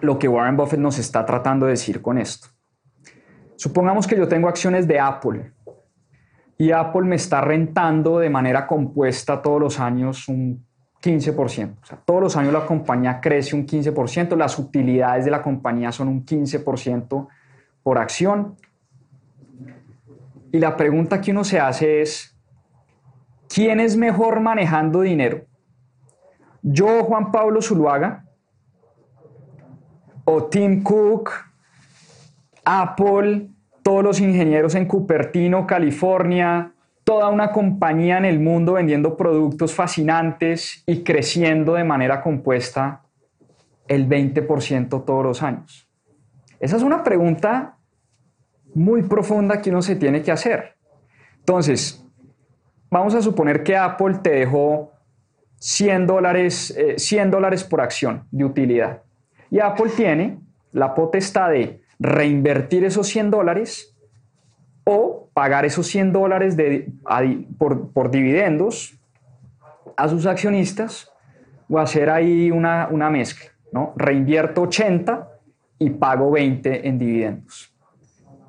[0.00, 2.48] lo que Warren Buffett nos está tratando de decir con esto.
[3.56, 5.52] Supongamos que yo tengo acciones de Apple
[6.58, 10.66] y Apple me está rentando de manera compuesta todos los años un
[11.02, 11.74] 15%.
[11.82, 15.90] O sea, todos los años la compañía crece un 15%, las utilidades de la compañía
[15.92, 17.28] son un 15%
[17.82, 18.56] por acción.
[20.52, 22.36] Y la pregunta que uno se hace es,
[23.48, 25.46] ¿quién es mejor manejando dinero?
[26.62, 28.24] ¿Yo, Juan Pablo Zuluaga?
[30.24, 31.30] ¿O Tim Cook?
[32.64, 33.48] ¿Apple?
[33.82, 36.71] ¿Todos los ingenieros en Cupertino, California?
[37.04, 43.02] Toda una compañía en el mundo vendiendo productos fascinantes y creciendo de manera compuesta
[43.88, 45.88] el 20% todos los años.
[46.60, 47.76] Esa es una pregunta
[48.74, 50.76] muy profunda que uno se tiene que hacer.
[51.38, 52.04] Entonces,
[52.90, 54.92] vamos a suponer que Apple te dejó
[55.56, 59.02] 100 dólares, 100 eh, dólares por acción de utilidad.
[59.50, 60.38] Y Apple tiene
[60.72, 63.91] la potestad de reinvertir esos 100 dólares
[64.84, 66.56] o pagar esos 100 dólares
[67.58, 68.98] por, dividendos
[69.96, 71.10] a sus accionistas
[71.68, 73.50] o hacer ahí una, una mezcla.
[73.72, 73.92] ¿no?
[73.96, 75.28] Reinvierto 80
[75.78, 77.74] y pago 20 en dividendos.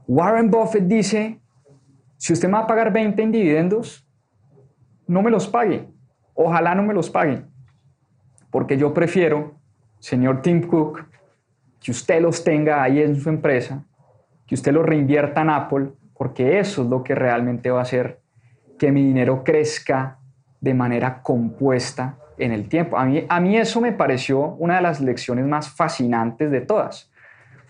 [0.08, 1.40] Warren Buffett dice,
[2.18, 4.08] si usted me va a pagar 20 en dividendos,
[5.08, 5.88] no me los pague.
[6.34, 7.44] Ojalá no me los pague.
[8.50, 9.56] Porque yo prefiero,
[10.00, 11.06] señor Tim Cook,
[11.80, 13.86] que usted los tenga ahí en su empresa,
[14.46, 15.92] que usted los reinvierta en Apple,
[16.24, 18.22] porque eso es lo que realmente va a hacer
[18.80, 20.20] que mi dinero crezca
[20.62, 22.98] de manera compuesta en el tiempo.
[22.98, 27.12] A mí, a mí eso me pareció una de las lecciones más fascinantes de todas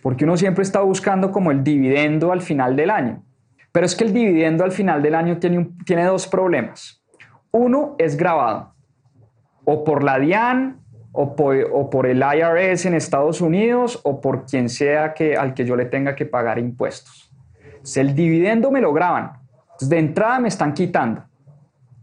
[0.03, 3.23] porque uno siempre está buscando como el dividendo al final del año.
[3.71, 7.01] Pero es que el dividendo al final del año tiene, tiene dos problemas.
[7.49, 8.75] Uno es grabado,
[9.65, 10.83] o por la DIAN,
[11.13, 15.75] o por, el IRS en Estados Unidos, o por quien sea que, al que yo
[15.75, 17.22] le tenga que pagar impuestos.
[17.83, 19.33] Si el dividendo me lo graban.
[19.81, 21.25] de entrada me están quitando.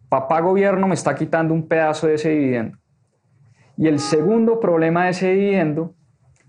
[0.09, 2.79] Papá gobierno me está quitando un pedazo de ese dividendo.
[3.77, 5.95] Y el segundo problema de ese dividendo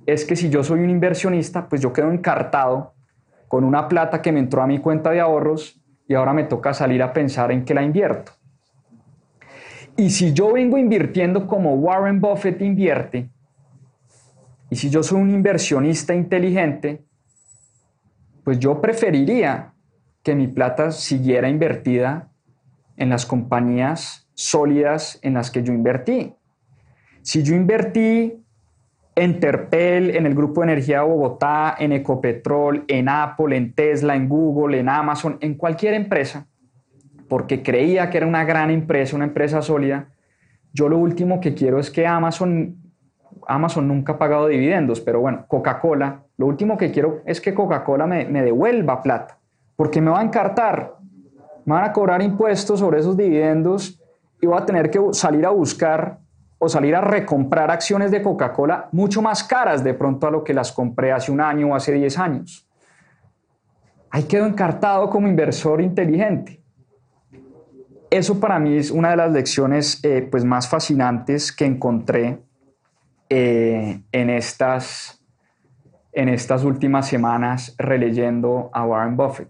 [0.06, 2.94] es que si yo soy un inversionista, pues yo quedo encartado
[3.48, 6.74] con una plata que me entró a mi cuenta de ahorros y ahora me toca
[6.74, 8.34] salir a pensar en qué la invierto.
[9.96, 13.30] Y si yo vengo invirtiendo como Warren Buffett invierte,
[14.70, 17.06] y si yo soy un inversionista inteligente,
[18.44, 19.74] pues yo preferiría
[20.24, 22.30] que mi plata siguiera invertida
[22.98, 26.36] en las compañías sólidas en las que yo invertí.
[27.22, 28.42] Si yo invertí
[29.16, 34.16] en Terpel, en el Grupo de Energía de Bogotá, en Ecopetrol, en Apple, en Tesla,
[34.16, 36.48] en Google, en Amazon, en cualquier empresa,
[37.28, 40.10] porque creía que era una gran empresa, una empresa sólida,
[40.74, 42.78] yo lo último que quiero es que Amazon,
[43.48, 48.08] Amazon nunca ha pagado dividendos, pero bueno, Coca-Cola, lo último que quiero es que Coca-Cola
[48.08, 49.38] me, me devuelva plata,
[49.76, 50.96] porque me va a encartar,
[51.66, 54.02] me van a cobrar impuestos sobre esos dividendos
[54.42, 56.18] y voy a tener que salir a buscar
[56.58, 60.56] o salir a recomprar acciones de Coca-Cola mucho más caras de pronto a lo que
[60.56, 62.68] las compré hace un año o hace 10 años.
[64.10, 66.60] Ahí quedo encartado como inversor inteligente.
[68.10, 72.40] Eso para mí es una de las lecciones eh, pues más fascinantes que encontré
[73.30, 75.21] eh, en, estas,
[76.14, 79.50] en estas últimas semanas releyendo a Warren Buffett.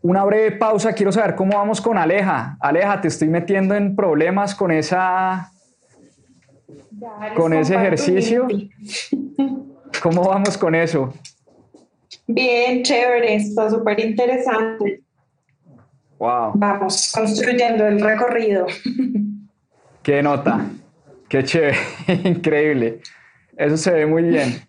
[0.00, 2.56] Una breve pausa, quiero saber cómo vamos con Aleja.
[2.60, 5.50] Aleja, te estoy metiendo en problemas con esa
[7.36, 8.46] con ese ejercicio.
[10.02, 11.12] ¿Cómo vamos con eso?
[12.26, 15.02] Bien, chévere, está súper interesante.
[16.18, 16.52] Wow.
[16.54, 18.66] Vamos construyendo el recorrido.
[20.02, 20.66] Qué nota,
[21.28, 21.78] qué chévere,
[22.24, 23.00] increíble.
[23.56, 24.60] Eso se ve muy bien.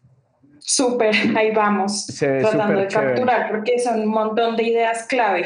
[0.72, 2.05] Súper, ahí vamos.
[2.20, 5.45] tratando de capturar porque son un montón de ideas clave.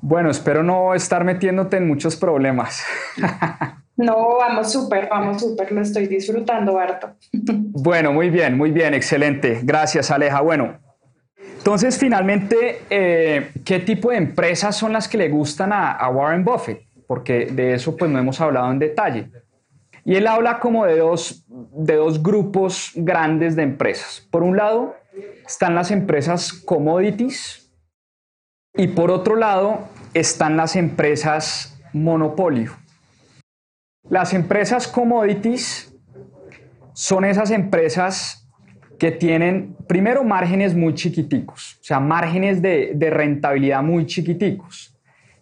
[0.00, 2.84] Bueno, espero no estar metiéndote en muchos problemas.
[3.96, 7.10] No, vamos súper, vamos súper, lo estoy disfrutando harto.
[7.82, 9.60] Bueno, muy bien, muy bien, excelente.
[9.62, 10.40] Gracias, Aleja.
[10.40, 10.78] Bueno,
[11.58, 16.80] entonces finalmente, eh, ¿qué tipo de empresas son las que le gustan a, Warren Buffett?
[17.06, 19.28] Porque de eso pues no hemos hablado en detalle.
[20.04, 24.26] Y él habla como de dos, de dos grupos grandes de empresas.
[24.30, 24.94] Por un lado
[25.46, 27.70] están las empresas commodities
[28.74, 32.72] y por otro lado están las empresas monopolio.
[34.08, 35.94] Las empresas commodities
[36.92, 38.48] son esas empresas
[38.98, 44.94] que tienen, primero, márgenes muy chiquiticos, o sea, márgenes de, rentabilidad muy chiquiticos.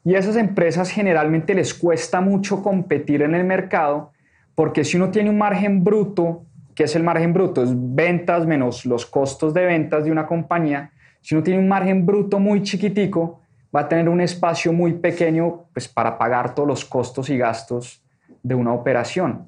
[0.05, 4.13] Y a esas empresas generalmente les cuesta mucho competir en el mercado
[4.59, 6.43] porque si uno tiene un margen bruto,
[6.75, 7.63] ¿qué es el margen bruto?
[7.63, 10.91] Es ventas menos los costos de ventas de una compañía.
[11.21, 13.41] Si uno tiene un margen bruto muy chiquitico,
[13.73, 18.03] va a tener un espacio muy pequeño pues, para pagar todos los costos y gastos
[18.43, 19.47] de una operación.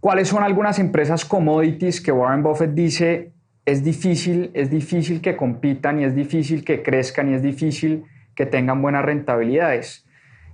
[0.00, 3.34] ¿Cuáles son algunas empresas commodities que Warren Buffett dice
[3.66, 8.46] es difícil, es difícil que compitan y es difícil que crezcan y es difícil que
[8.46, 10.06] tengan buenas rentabilidades?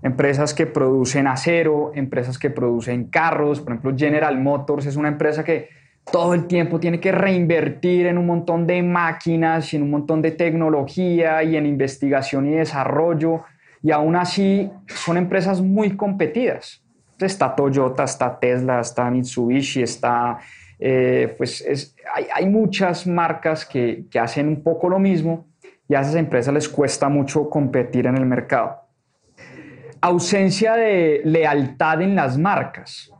[0.07, 5.43] Empresas que producen acero, empresas que producen carros, por ejemplo General Motors es una empresa
[5.43, 5.69] que
[6.13, 10.23] todo el tiempo tiene que reinvertir en un montón de máquinas y en un montón
[10.23, 13.43] de tecnología y en investigación y desarrollo
[13.83, 16.85] y aún así son empresas muy competidas.
[17.19, 20.39] Está Toyota, está Tesla, está Mitsubishi, está,
[20.79, 25.47] eh, pues hay, hay, muchas marcas que, que hacen un poco lo mismo
[25.89, 28.86] y a esas empresas les cuesta mucho competir en el mercado.
[30.01, 33.11] Ausencia de lealtad en las marcas.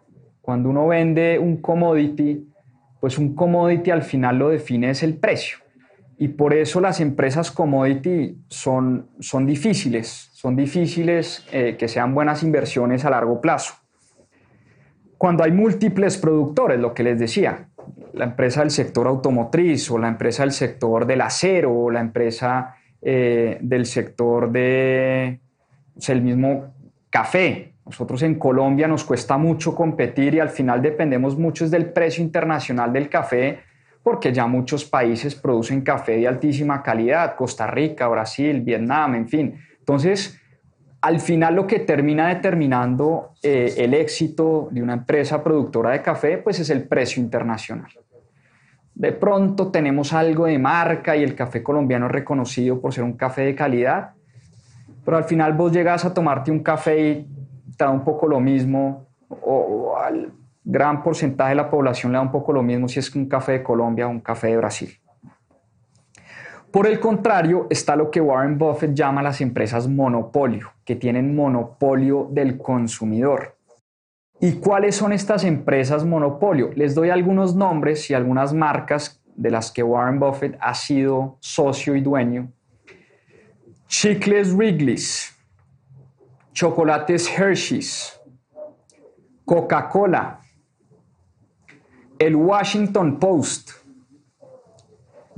[0.41, 2.47] Cuando uno vende un commodity,
[3.01, 5.59] pues un commodity al final lo define es el precio.
[6.19, 12.43] Y por eso las empresas commodity son, son difíciles, son difíciles eh, que sean buenas
[12.43, 13.75] inversiones a largo plazo.
[15.19, 17.69] Cuando hay múltiples productores, lo que les decía,
[18.13, 22.77] la empresa del sector automotriz o la empresa del sector del acero o la empresa
[23.03, 25.41] eh, del sector de
[26.09, 26.75] el mismo
[27.11, 27.75] café.
[27.85, 32.93] Nosotros en Colombia nos cuesta mucho competir y al final dependemos mucho del precio internacional
[32.93, 33.61] del café
[34.03, 39.59] porque ya muchos países producen café de altísima calidad, Costa Rica, Brasil, Vietnam, en fin.
[39.81, 40.41] Entonces,
[41.01, 46.39] al final lo que termina determinando eh, el éxito de una empresa productora de café,
[46.39, 47.91] pues es el precio internacional.
[48.95, 53.13] De pronto tenemos algo de marca y el café colombiano es reconocido por ser un
[53.13, 54.16] café de calidad,
[55.07, 57.29] pero al final vos llegas a tomarte un café y
[57.77, 60.33] te da un poco lo mismo, o, al,
[60.65, 63.53] gran porcentaje de la población le da un poco lo mismo si es un café
[63.53, 64.91] de Colombia o un café de Brasil.
[66.73, 72.29] Por el contrario, está lo que Warren Buffett llama las empresas monopolio, que tienen monopolio
[72.33, 73.57] del consumidor.
[74.41, 76.71] ¿Y cuáles son estas empresas monopolio?
[76.75, 81.95] Les doy algunos nombres y algunas marcas de las que Warren Buffett ha sido socio
[81.95, 82.51] y dueño.
[83.89, 85.33] Chicles Wrigley's,
[86.53, 88.21] chocolates Hershey's,
[89.45, 90.41] Coca-Cola,
[92.19, 93.71] el Washington Post,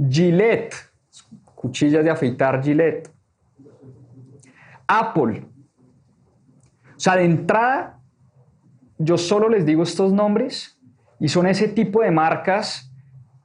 [0.09, 0.75] Gillette,
[1.55, 3.11] cuchillas de afeitar Gillette,
[4.87, 5.47] Apple.
[6.97, 8.01] O sea, de entrada,
[8.97, 10.81] yo solo les digo estos nombres
[11.21, 12.93] y son ese tipo de marcas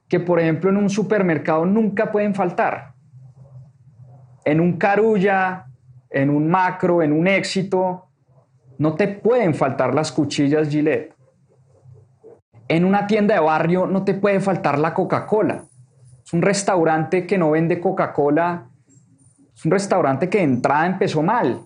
[0.08, 2.93] que, por ejemplo, en un supermercado nunca pueden faltar.
[4.44, 5.66] En un carulla,
[6.10, 8.08] en un macro, en un éxito,
[8.78, 11.14] no te pueden faltar las cuchillas Gillette.
[12.68, 15.64] En una tienda de barrio no te puede faltar la Coca-Cola.
[16.24, 18.70] Es un restaurante que no vende Coca-Cola.
[19.54, 21.62] Es un restaurante que de entrada empezó mal.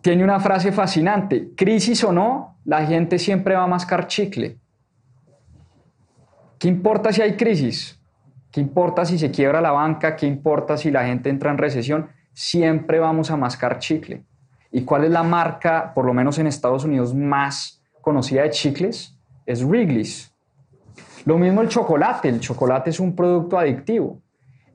[0.00, 1.50] Tiene una frase fascinante.
[1.54, 4.58] Crisis o no, la gente siempre va a mascar chicle.
[6.58, 7.99] ¿Qué importa si hay crisis?
[8.50, 10.16] ¿Qué importa si se quiebra la banca?
[10.16, 12.10] ¿Qué importa si la gente entra en recesión?
[12.32, 14.24] Siempre vamos a mascar chicle.
[14.72, 19.16] ¿Y cuál es la marca, por lo menos en Estados Unidos, más conocida de chicles?
[19.46, 20.34] Es Wrigley's.
[21.24, 22.28] Lo mismo el chocolate.
[22.28, 24.20] El chocolate es un producto adictivo.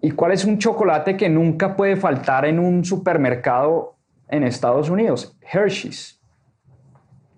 [0.01, 3.97] ¿Y cuál es un chocolate que nunca puede faltar en un supermercado
[4.29, 5.37] en Estados Unidos?
[5.41, 6.21] Hershey's.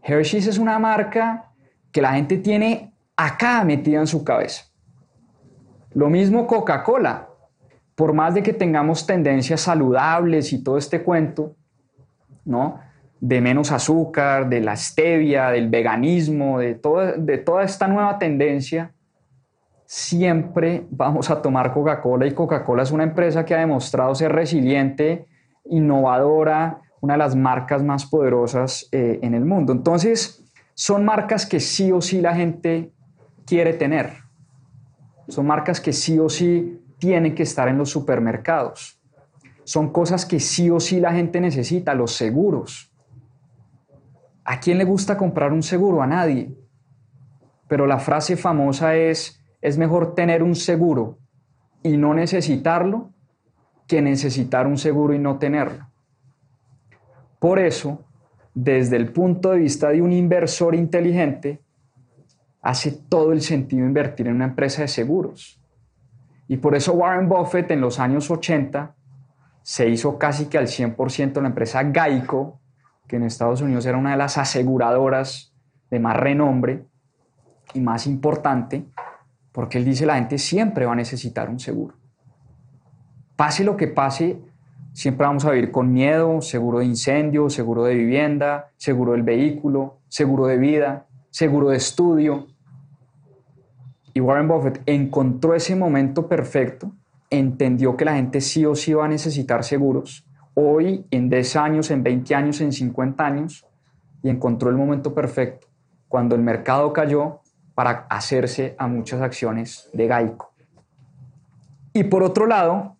[0.03, 1.51] Hershey's es una marca
[1.91, 4.65] que la gente tiene acá metida en su cabeza.
[5.93, 7.29] Lo mismo Coca-Cola.
[7.95, 11.55] Por más de que tengamos tendencias saludables y todo este cuento,
[12.45, 12.79] ¿no?
[13.19, 18.93] De menos azúcar, de la stevia, del veganismo, de, toda esta nueva tendencia,
[19.85, 25.25] siempre vamos a tomar Coca-Cola y Coca-Cola es una empresa que ha demostrado ser resiliente,
[25.65, 29.73] innovadora, una de las marcas más poderosas eh, en el mundo.
[29.73, 32.91] Entonces, son marcas que sí o sí la gente
[33.45, 34.26] quiere tener.
[35.27, 38.99] Son marcas que sí o sí tienen que estar en los supermercados.
[39.63, 42.91] Son cosas que sí o sí la gente necesita, los seguros.
[44.45, 46.01] ¿A quién le gusta comprar un seguro?
[46.01, 46.55] A nadie.
[47.67, 51.19] Pero la frase famosa es, es mejor tener un seguro
[51.83, 53.11] y no necesitarlo
[53.87, 55.87] que necesitar un seguro y no tenerlo.
[57.39, 58.05] Por eso,
[58.53, 61.61] desde el punto de vista de un inversor inteligente,
[62.67, 65.57] hace todo el sentido invertir en una empresa de seguros.
[66.49, 68.93] Y por eso Warren Buffett en los años 80
[69.63, 72.59] se hizo casi que al 100% la empresa Geico,
[73.07, 75.53] que en Estados Unidos era una de las aseguradoras
[75.89, 76.83] de más renombre
[77.73, 78.83] y más importante,
[79.53, 81.95] porque él dice la gente siempre va a necesitar un seguro.
[83.37, 84.41] Pase lo que pase,
[84.91, 89.99] siempre vamos a vivir con miedo, seguro de incendio, seguro de vivienda, seguro del vehículo,
[90.09, 92.56] seguro de vida, seguro de estudio.
[94.17, 96.91] Y Warren Buffett encontró ese momento perfecto,
[97.29, 101.91] entendió que la gente sí o sí va a necesitar seguros, hoy, en 10 años,
[101.91, 103.67] en 20 años, en 50 años,
[104.23, 105.67] y encontró el momento perfecto.
[106.07, 107.41] Cuando el mercado cayó,
[107.75, 110.51] para hacerse a muchas acciones de Gaico.
[111.93, 112.97] Y por otro lado,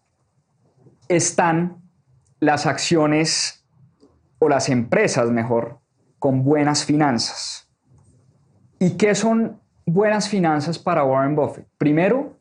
[1.08, 1.82] están
[2.40, 3.66] las acciones
[4.38, 5.80] o las empresas, mejor,
[6.20, 7.72] con buenas finanzas.
[8.78, 11.66] ¿Y qué son buenas finanzas para Warren Buffett?
[11.78, 12.38] Primero,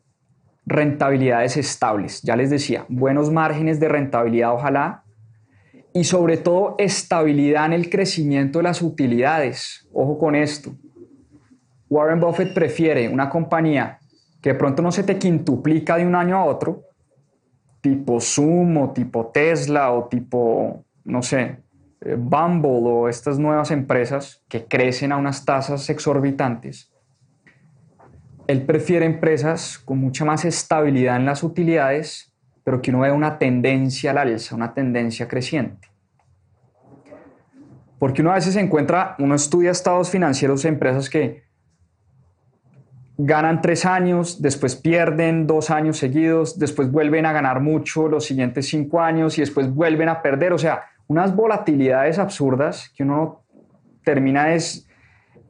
[0.65, 5.03] rentabilidades estables, ya les decía, buenos márgenes de rentabilidad ojalá,
[5.93, 9.87] y sobre todo estabilidad en el crecimiento de las utilidades.
[9.93, 10.75] Ojo con esto,
[11.89, 13.99] Warren Buffett prefiere una compañía
[14.41, 16.83] que de pronto no se te quintuplica de un año a otro,
[17.79, 21.63] tipo Zoom o tipo Tesla o tipo, no sé,
[22.01, 26.91] eh, Bumble o estas nuevas empresas que crecen a unas tasas exorbitantes.
[28.47, 32.33] Él prefiere empresas con mucha más estabilidad en las utilidades,
[32.63, 35.89] pero que uno vea una tendencia al alza, una tendencia creciente.
[37.99, 41.43] Porque uno a veces se encuentra, uno estudia estados financieros de empresas que
[43.17, 48.67] ganan tres años, después pierden dos años seguidos, después vuelven a ganar mucho los siguientes
[48.67, 50.53] cinco años y después vuelven a perder.
[50.53, 53.43] O sea, unas volatilidades absurdas que uno
[54.03, 54.87] termina es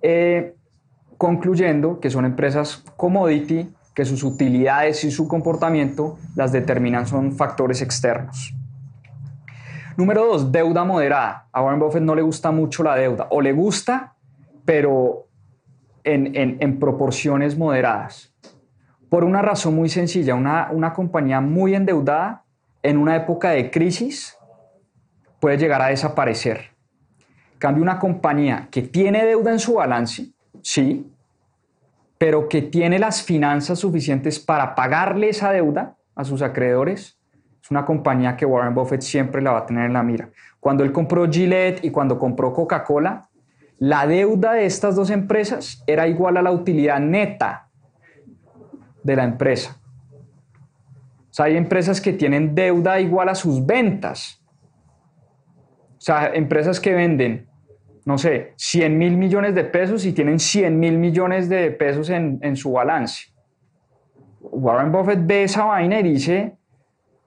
[0.01, 0.55] eh,
[1.17, 7.81] concluyendo que son empresas commodity, que sus utilidades y su comportamiento las determinan son factores
[7.81, 8.53] externos.
[9.97, 11.47] Número dos, deuda moderada.
[11.51, 14.13] A Warren Buffett no le gusta mucho la deuda, o le gusta,
[14.63, 15.27] pero
[16.03, 18.31] en, proporciones moderadas.
[19.09, 22.43] Por una razón muy sencilla, una, una compañía muy endeudada
[22.83, 24.37] en una época de crisis
[25.39, 26.75] puede llegar a desaparecer.
[27.57, 30.27] cambio, una compañía que tiene deuda en su balance,
[30.61, 31.11] sí,
[32.17, 37.15] pero que tiene las finanzas suficientes para pagarle esa deuda a sus acreedores,
[37.61, 40.29] Es una compañía que Warren Buffett siempre la va a tener en la mira.
[40.61, 43.27] Cuando él compró Gillette y cuando compró Coca-Cola,
[43.79, 47.67] la deuda de estas dos empresas era igual a la utilidad neta
[49.03, 49.77] de la empresa.
[51.29, 54.41] O sea, hay empresas que tienen deuda igual a sus ventas.
[55.97, 57.46] O sea, empresas que venden,
[58.07, 62.39] no sé, 100 mil millones de pesos y tienen 100 mil millones de pesos en,
[62.41, 63.33] en su balance.
[64.39, 66.57] Warren Buffett ve esa vaina y dice,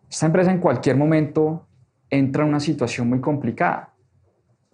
[0.08, 1.66] esta empresa en cualquier momento
[2.08, 3.92] entra en una situación muy complicada.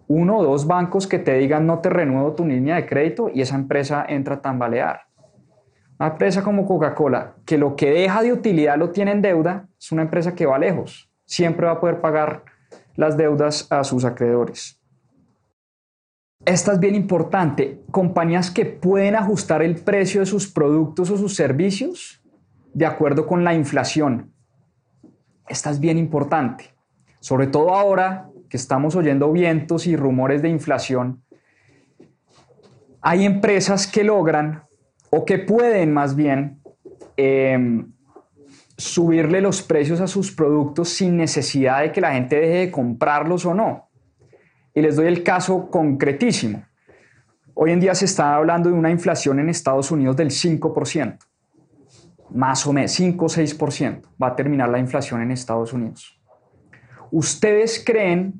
[0.07, 3.41] Uno o dos bancos que te digan no te renuevo tu línea de crédito y
[3.41, 5.01] esa empresa entra a tambalear.
[5.99, 9.91] Una empresa como Coca-Cola, que lo que deja de utilidad lo tiene en deuda, es
[9.91, 11.11] una empresa que va lejos.
[11.25, 12.45] Siempre va a poder pagar
[12.95, 14.76] las deudas a sus acreedores.
[16.47, 17.81] Esta es bien importante.
[17.91, 22.23] Compañías que pueden ajustar el precio de sus productos o sus servicios
[22.73, 24.31] de acuerdo con la inflación.
[25.49, 26.73] Esta es bien importante,
[27.19, 31.21] sobre todo ahora que estamos oyendo vientos y rumores de inflación.
[33.01, 34.63] Hay empresas que logran,
[35.09, 36.61] o que pueden más bien,
[37.17, 37.91] em,
[38.77, 43.45] subirle los precios a sus productos sin necesidad de que la gente deje de comprarlos
[43.45, 43.86] o no.
[44.77, 46.63] Y les doy el caso concretísimo.
[47.55, 51.17] Hoy en día se está hablando de una inflación en Estados Unidos del 5%
[52.29, 56.19] más o menos 5 o 6% va a terminar la inflación en Estados Unidos.
[57.11, 58.33] ¿Ustedes creen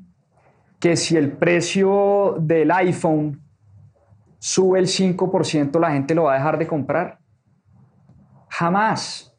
[0.78, 3.42] que si el precio del iPhone
[4.38, 7.18] sube el 5%, la gente lo va a dejar de comprar?
[8.48, 9.34] Jamás.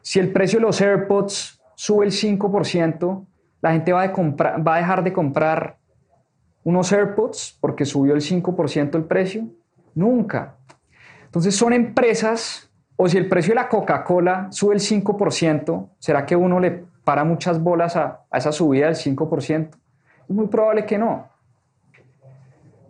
[0.00, 3.26] Si el precio de los AirPods sube el 5%,
[3.60, 5.78] la gente va, va a dejar de comprar
[6.64, 9.46] unos AirPods porque subió el 5% el precio.
[9.94, 10.56] Nunca.
[11.24, 16.36] Entonces son empresas o si el precio de la Coca-Cola sube el 5%, ¿será que
[16.36, 19.70] uno le para muchas bolas a, esa subida del 5%?
[20.28, 21.28] Es muy probable que no.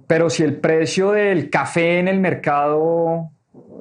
[0.06, 3.30] Pero si el precio del café en el mercado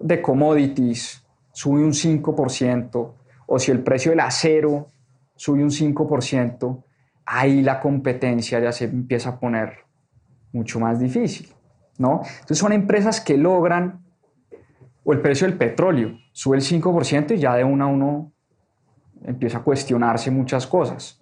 [0.02, 1.22] de commodities
[1.52, 3.12] sube un 5%,
[3.48, 4.88] o si el precio del acero
[5.36, 6.84] sube un 5%,
[7.32, 9.86] ahí la competencia ya se empieza a poner
[10.52, 11.48] mucho más difícil,
[11.98, 12.22] ¿no?
[12.24, 14.04] Entonces son empresas que logran
[15.06, 18.32] o el precio del petróleo sube el 5% y ya de uno a uno
[19.24, 21.20] empieza a cuestionarse muchas cosas.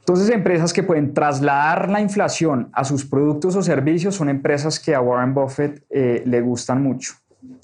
[0.00, 4.94] Entonces, empresas que pueden trasladar la inflación a sus productos o servicios son empresas que
[4.94, 7.14] a Warren Buffett eh, le gustan mucho.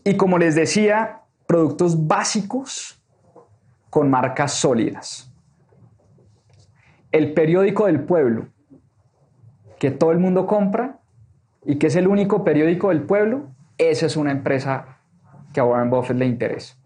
[0.02, 3.00] Y como les decía, productos básicos
[3.90, 5.31] con marcas sólidas.
[7.12, 8.48] El periódico del pueblo,
[9.78, 11.00] que todo el mundo compra
[11.64, 14.98] y que es el único periódico del pueblo, esa es una empresa
[15.52, 16.76] que a Warren Buffett le interesa.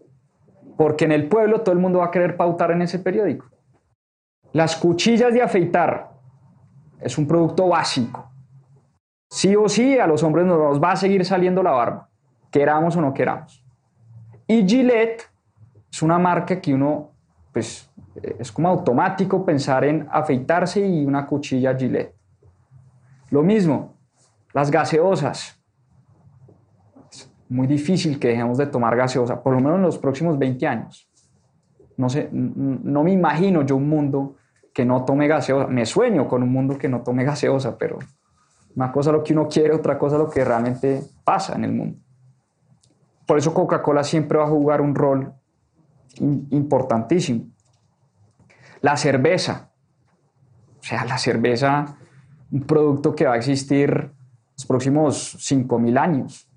[0.77, 3.45] Porque en el pueblo todo el mundo va a querer pautar en ese periódico.
[4.53, 6.11] Las cuchillas de afeitar
[6.99, 8.31] es un producto básico.
[9.29, 12.09] Sí o sí a los hombres nos va a seguir saliendo la barba,
[12.51, 13.63] queramos o no queramos.
[14.47, 15.29] Y Gillette
[15.91, 17.11] es una marca que uno,
[17.51, 17.86] pues,
[18.39, 22.15] es como automático pensar en afeitarse y una cuchilla Gillette.
[23.29, 23.97] Lo mismo,
[24.53, 25.57] las gaseosas
[27.49, 31.09] muy difícil que dejemos de tomar gaseosa, por lo menos en los próximos 20 años.
[31.95, 34.35] No, sé, no me imagino yo un mundo
[34.73, 35.67] que no tome gaseosa.
[35.67, 37.99] Me sueño con un mundo que no tome gaseosa, pero
[38.75, 41.97] una cosa lo que uno quiere, otra cosa lo que realmente pasa en el mundo.
[43.25, 45.33] Por eso Coca-Cola siempre va a jugar un rol
[46.19, 47.45] importantísimo.
[48.81, 49.69] La cerveza.
[50.79, 51.97] O sea, la cerveza,
[52.51, 54.11] un producto que va a existir
[54.55, 56.49] los próximos 5.000 años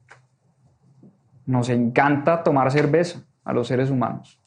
[1.47, 4.41] nos encanta tomar cerveza a los seres humanos.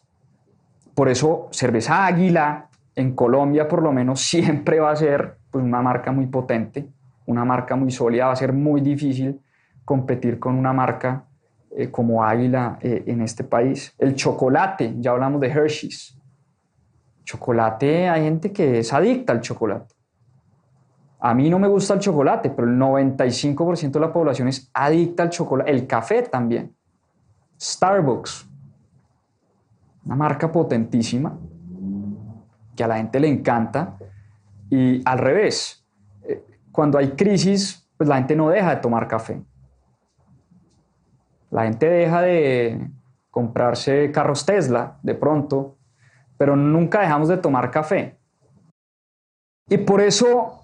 [0.95, 5.81] Por eso cerveza Águila en Colombia por lo menos siempre va a ser pues, una
[5.81, 6.87] marca muy potente,
[7.25, 9.39] una marca muy sólida, va a ser muy difícil
[9.85, 11.25] competir con una marca
[11.75, 13.93] eh, como Águila eh, en este país.
[13.97, 16.17] El chocolate, ya hablamos de Hershey's.
[17.23, 19.93] Chocolate, hay gente que es adicta al chocolate.
[21.19, 25.23] A mí no me gusta el chocolate, pero el 95% de la población es adicta
[25.23, 25.71] al chocolate.
[25.71, 26.75] El café también.
[27.59, 28.49] Starbucks,
[30.05, 31.37] una marca potentísima
[32.75, 33.97] que a la gente le encanta
[34.69, 35.85] y al revés,
[36.23, 39.41] eh, cuando hay crisis, pues la gente no deja de tomar café.
[41.51, 42.89] La gente deja de
[43.29, 45.77] comprarse carros Tesla de pronto,
[46.37, 48.17] pero nunca dejamos de tomar café.
[49.69, 50.63] Y por eso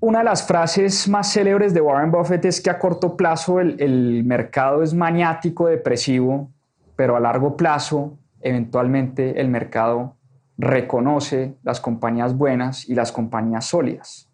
[0.00, 4.24] una de las frases más célebres de Warren Buffett es que a corto plazo el,
[4.24, 6.50] mercado es maniático, depresivo,
[6.96, 10.16] pero a largo plazo eventualmente el mercado
[10.56, 14.30] reconoce las compañías buenas y las compañías sólidas.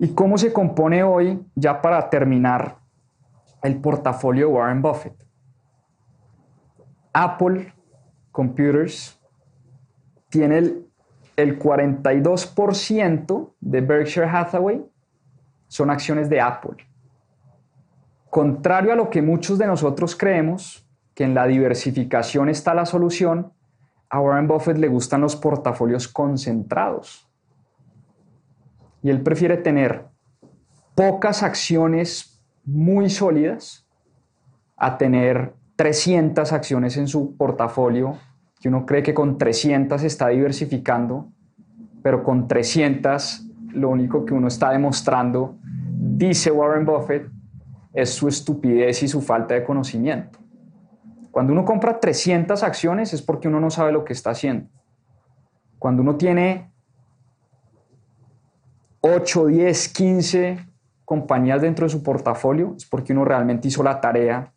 [0.00, 2.78] ¿Y cómo se compone hoy, ya para terminar,
[3.62, 5.26] el portafolio de Warren Buffett?
[7.12, 7.72] Apple
[8.32, 9.15] Computers
[10.28, 10.86] tiene el,
[11.36, 14.84] el 42% de Berkshire Hathaway
[15.68, 16.76] son acciones de Apple.
[18.30, 23.52] Contrario a lo que muchos de nosotros creemos, que en la diversificación está la solución,
[24.10, 27.28] a Warren Buffett le gustan los portafolios concentrados.
[29.02, 30.06] Y él prefiere tener
[30.94, 33.86] pocas acciones muy sólidas
[34.76, 38.18] a tener 300 acciones en su portafolio,
[38.66, 41.28] que uno cree que con 300 está diversificando,
[42.02, 47.30] pero con 300 lo único que uno está demostrando, dice Warren Buffett,
[47.92, 50.40] es su estupidez y su falta de conocimiento.
[51.30, 54.68] Cuando uno compra 300 acciones es porque uno no sabe lo que está haciendo.
[55.78, 56.72] Cuando uno tiene
[59.00, 60.66] 8, 10, 15
[61.04, 64.52] compañías dentro de su portafolio es porque uno realmente hizo la tarea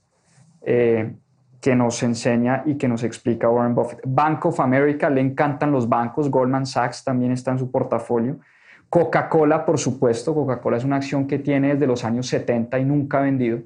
[0.63, 1.15] eh,
[1.61, 4.01] que nos enseña y que nos explica Warren Buffett.
[4.05, 8.39] Bank of America, le encantan los bancos, Goldman Sachs también está en su portafolio.
[8.87, 13.19] Coca-Cola, por supuesto, Coca-Cola es una acción que tiene desde los años 70 y nunca
[13.19, 13.59] ha vendido.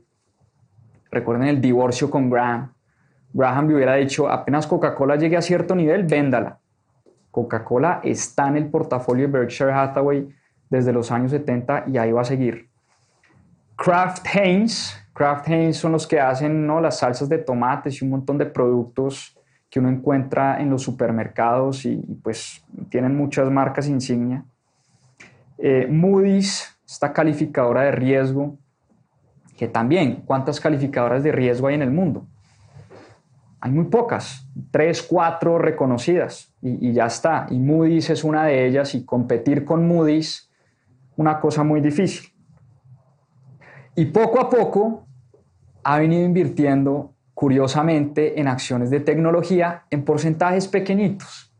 [1.11, 2.73] Recuerden el divorcio con Graham.
[3.31, 6.59] Graham le hubiera dicho, apenas Coca-Cola llegue a cierto nivel, véndala.
[7.31, 10.27] Coca-Cola está en el portafolio de Berkshire Hathaway
[10.69, 12.72] desde los años 70 y ahí va a seguir.
[13.75, 16.81] Kraft Heinz, Kraft Heinz son los que hacen ¿no?
[16.81, 19.37] las salsas de tomates y un montón de productos
[19.69, 24.45] que uno encuentra en los supermercados y, pues tienen muchas marcas insignia.
[25.57, 28.57] Eh, Moody's, esta calificadora de riesgo,
[29.57, 32.27] que también, ¿cuántas calificadoras de riesgo hay en el mundo?
[33.61, 37.47] Hay muy pocas, tres, cuatro reconocidas y, y ya está.
[37.49, 40.51] Y Moody's es una de ellas y competir con Moody's,
[41.15, 42.32] una cosa muy difícil.
[43.95, 45.05] Y poco a poco
[45.83, 51.53] ha venido invirtiendo, curiosamente, en acciones de tecnología en porcentajes pequeñitos.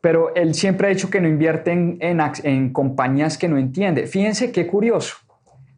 [0.00, 4.06] Pero él siempre ha dicho que no invierte en, en, compañías que no entiende.
[4.06, 5.16] Fíjense qué curioso.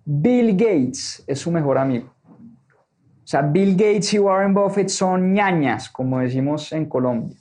[0.04, 2.12] Bill Gates es su mejor amigo.
[2.28, 7.36] O sea, Bill Gates y Warren Buffett son ñañas, como decimos en Colombia.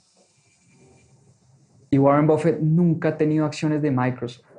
[1.90, 4.49] Y Warren Buffett nunca ha tenido acciones de Microsoft.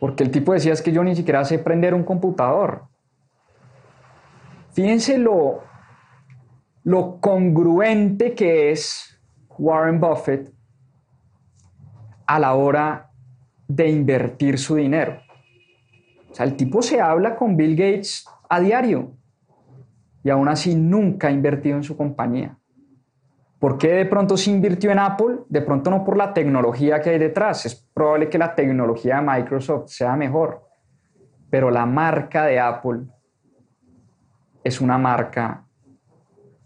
[0.00, 2.88] Porque el tipo decía es que yo ni siquiera sé prender un computador.
[4.72, 5.62] Fíjense lo,
[6.82, 9.20] lo congruente que es
[9.58, 10.52] Warren Buffett
[12.26, 13.10] a la hora
[13.68, 15.20] de invertir su dinero.
[16.30, 19.16] O sea, el tipo se habla con Bill Gates a diario
[20.24, 22.58] y aún así nunca ha invertido en su compañía.
[23.64, 25.38] ¿Por qué de pronto se invirtió en Apple?
[25.48, 27.64] De pronto no por la tecnología que hay detrás.
[27.64, 30.68] Es probable que la tecnología de Microsoft sea mejor.
[31.48, 33.04] Pero la marca de Apple
[34.62, 35.64] es una marca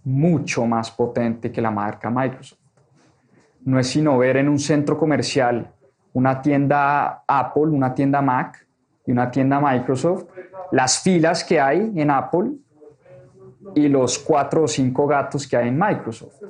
[0.03, 2.59] mucho más potente que la marca Microsoft.
[3.65, 5.73] No es sino ver en un centro comercial
[6.15, 8.67] una tienda Apple, una tienda Mac
[9.07, 10.25] y una tienda Microsoft,
[10.73, 12.55] las filas que hay en Apple
[13.77, 16.43] y los cuatro o cinco gatos que hay en Microsoft.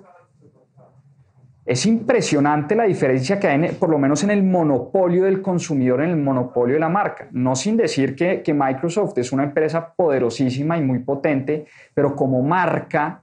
[1.68, 6.08] Es impresionante la diferencia que hay, por lo menos en el monopolio del consumidor, en
[6.08, 7.28] el monopolio de la marca.
[7.30, 13.22] No sin decir que, Microsoft es una empresa poderosísima y muy potente, pero como marca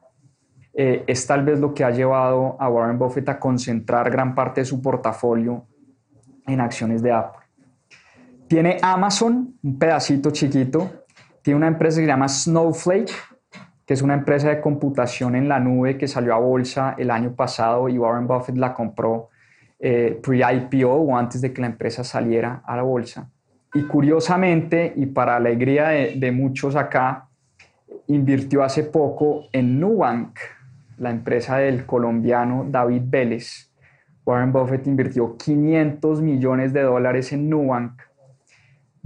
[0.75, 4.61] eh, es tal vez lo que ha llevado a Warren Buffett a concentrar gran parte
[4.61, 5.65] de su portafolio
[6.45, 7.41] en acciones de Apple.
[8.47, 11.05] Tiene Amazon, un pedacito chiquito,
[11.41, 13.11] tiene una empresa que se llama Snowflake,
[13.85, 17.35] que es una empresa de computación en la nube que salió a bolsa el año
[17.35, 19.29] pasado y Warren Buffett la compró
[19.79, 23.29] eh, pre-IPO o antes de que la empresa saliera a la bolsa.
[23.73, 27.27] Y curiosamente, y para alegría de, muchos acá,
[28.07, 30.39] invirtió hace poco en Nubank,
[30.97, 33.69] la empresa del colombiano David Vélez.
[34.25, 38.01] Warren Buffett invirtió 500 millones de dólares en Nubank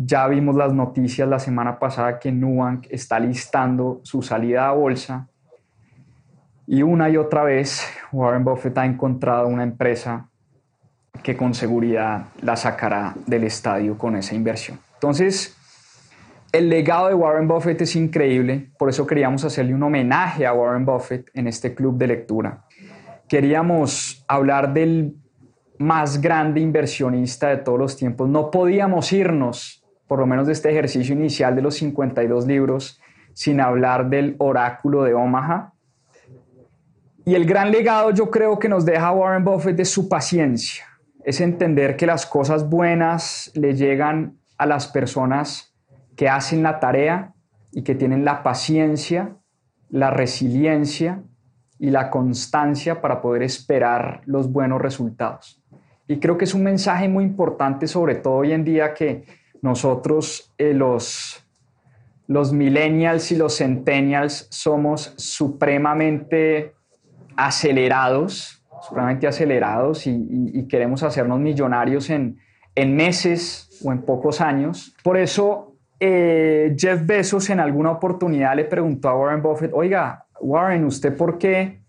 [0.01, 5.27] ya vimos las noticias la semana pasada que Nubank está listando su salida a bolsa.
[6.65, 10.29] Y una y otra vez Warren Buffett ha encontrado una empresa
[11.21, 14.79] que con seguridad la sacará del estadio con esa inversión.
[14.93, 15.57] Entonces,
[16.53, 20.85] el legado de Warren Buffett es increíble, por eso queríamos hacerle un homenaje a Warren
[20.85, 22.63] Buffett en este club de lectura.
[23.27, 25.17] Queríamos hablar del
[25.77, 28.29] más grande inversionista de todos los tiempos.
[28.29, 29.78] No podíamos irnos
[30.09, 32.99] por lo menos de este ejercicio inicial de los 52 libros,
[33.33, 35.73] sin hablar del oráculo de Omaha.
[37.25, 40.85] Y el gran legado yo creo que nos deja Warren Buffett es su paciencia,
[41.23, 45.75] es entender que las cosas buenas le llegan a las personas
[46.15, 47.35] que hacen la tarea
[47.71, 49.35] y que tienen la paciencia,
[49.91, 51.21] la resiliencia
[51.77, 55.63] y la constancia para poder esperar los buenos resultados.
[56.07, 60.53] Y creo que es un mensaje muy importante, sobre todo hoy en día que nosotros,
[60.57, 61.45] eh, los,
[62.27, 66.73] los millennials y los centennials, somos supremamente
[67.35, 72.39] acelerados, supremamente acelerados y, queremos hacernos millonarios en,
[72.75, 74.95] en, meses o en pocos años.
[75.03, 80.85] Por eso eh, Jeff Bezos en alguna oportunidad le preguntó a Warren Buffett, oiga, Warren,
[80.85, 81.81] ¿usted por qué,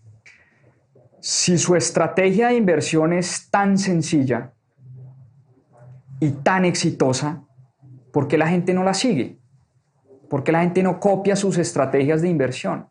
[1.19, 4.53] si su estrategia de inversión es tan sencilla
[6.19, 7.43] y tan exitosa,
[8.11, 9.37] ¿por qué la gente no la sigue?
[10.29, 12.87] ¿Por qué la gente no copia sus estrategias de inversión?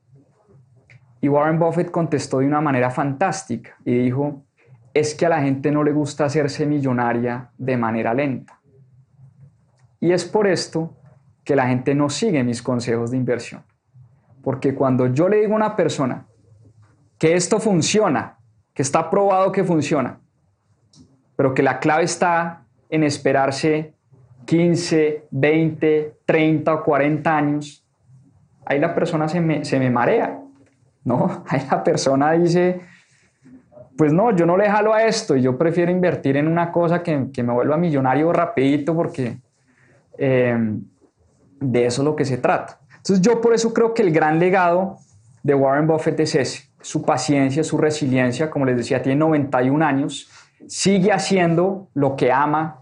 [1.21, 4.43] Y Warren Buffett contestó de una manera fantástica y dijo,
[4.95, 8.61] es que a la gente no le gusta hacerse millonaria de manera lenta.
[10.01, 10.97] Y es por esto
[11.45, 13.62] que la gente no sigue mis consejos de inversión.
[14.43, 16.27] Porque cuando yo le digo a una persona
[17.18, 18.39] que esto funciona,
[18.73, 20.21] que está probado que funciona,
[21.37, 23.95] pero que la clave está en esperarse
[24.51, 27.86] 15, 20, 30 o 40 años,
[28.66, 30.40] ahí la persona se me, se me marea
[31.05, 31.44] ¿no?
[31.48, 32.80] Ahí la persona dice,
[33.96, 37.16] pues no, yo no le jalo a esto yo prefiero invertir en una cosa que,
[37.16, 39.38] me vuelva millonario rapidito porque
[40.18, 40.59] eh,
[41.61, 42.80] de eso es lo que se trata.
[42.96, 44.98] Entonces yo por eso creo que el gran legado
[45.44, 50.28] de Warren Buffett es ese, su paciencia, su resiliencia, como les decía, tiene 91 años,
[50.66, 52.80] sigue haciendo lo que ama,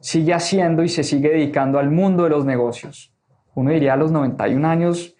[0.00, 3.14] sigue haciendo y se sigue dedicando al mundo de los negocios.
[3.54, 5.16] Uno diría a los 91 años,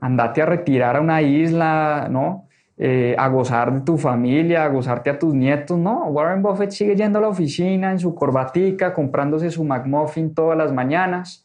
[0.00, 2.48] andate a retirar a una isla, ¿no?
[2.76, 6.04] Eh, a gozar de tu familia, a gozarte a tus nietos, no.
[6.04, 10.72] Warren Buffett sigue yendo a la oficina en su corbatica, comprándose su McMuffin todas las
[10.72, 11.44] mañanas,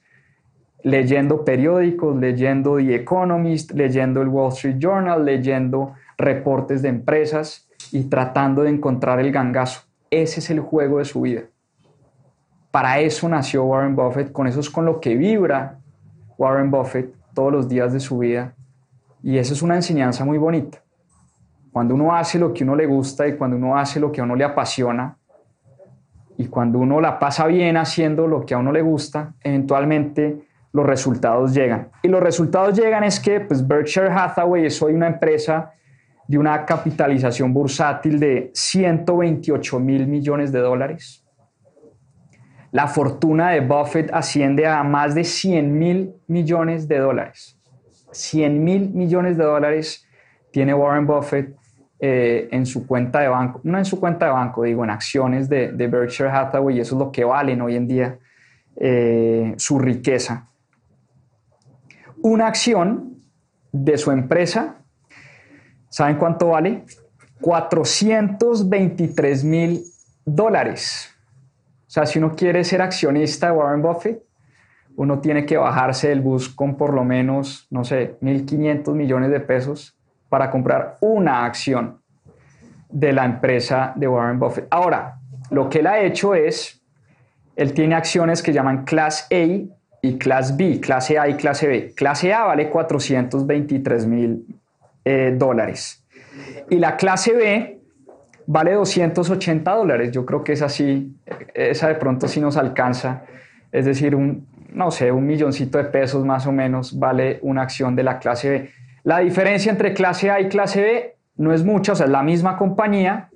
[0.84, 8.04] leyendo periódicos, leyendo The Economist, leyendo el Wall Street Journal, leyendo reportes de empresas y
[8.04, 9.82] tratando de encontrar el gangazo.
[10.12, 11.42] Ese es el juego de su vida.
[12.74, 15.78] Para eso nació Warren Buffett, con eso es con lo que vibra
[16.40, 18.56] Warren Buffett todos los días de su vida.
[19.22, 20.80] Y eso es una enseñanza muy bonita.
[21.72, 24.24] Cuando uno hace lo que uno le gusta y cuando uno hace lo que a
[24.24, 25.20] uno le apasiona
[26.36, 30.88] y cuando uno la pasa bien haciendo lo que a uno le gusta, eventualmente los
[30.88, 31.90] resultados llegan.
[32.02, 35.74] Y los resultados llegan es que pues, Berkshire Hathaway es hoy una empresa
[36.28, 41.23] de una capitalización bursátil de 128 mil millones de dólares
[42.74, 47.60] la fortuna de Buffett asciende a más de 100 mil millones de dólares.
[48.12, 50.08] 100 mil millones de dólares
[50.52, 51.56] tiene Warren Buffett
[52.00, 55.48] eh, en su cuenta de banco, no en su cuenta de banco, digo, en acciones
[55.50, 58.18] de, Berkshire Hathaway, eso es lo que valen hoy en día
[58.76, 60.50] eh, su riqueza.
[62.24, 63.20] Una acción
[63.72, 64.78] de su empresa,
[65.90, 66.86] ¿saben cuánto vale?
[67.40, 69.84] 423 mil
[70.26, 71.13] dólares.
[71.94, 74.24] O sea, si uno quiere ser accionista de Warren Buffett,
[74.96, 79.40] uno tiene que bajarse del bus con por lo menos, no sé, 1.500 millones de
[79.40, 79.96] pesos
[80.28, 82.02] para comprar una acción
[82.90, 84.66] de la empresa de Warren Buffett.
[84.72, 85.20] Ahora,
[85.52, 86.82] lo que él ha hecho es,
[87.56, 89.46] él tiene acciones que llaman Class A
[90.02, 91.94] y Class B, clase A y clase B.
[91.96, 94.48] Clase A vale 423 mil
[95.06, 96.04] eh, dólares.
[96.72, 97.73] Y la clase B
[98.48, 100.12] vale 280 dólares.
[100.12, 101.16] Yo creo que es así,
[101.54, 103.24] esa de pronto sí nos alcanza.
[103.72, 107.96] Es decir, un, no sé, un milloncito de pesos más o menos vale una acción
[107.96, 108.70] de la clase B.
[109.04, 112.24] La diferencia entre clase A y clase B no es mucha, o sea, es la
[112.24, 113.30] misma compañía,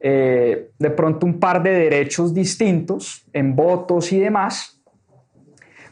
[0.00, 4.82] eh, de pronto un par de derechos distintos en votos y demás,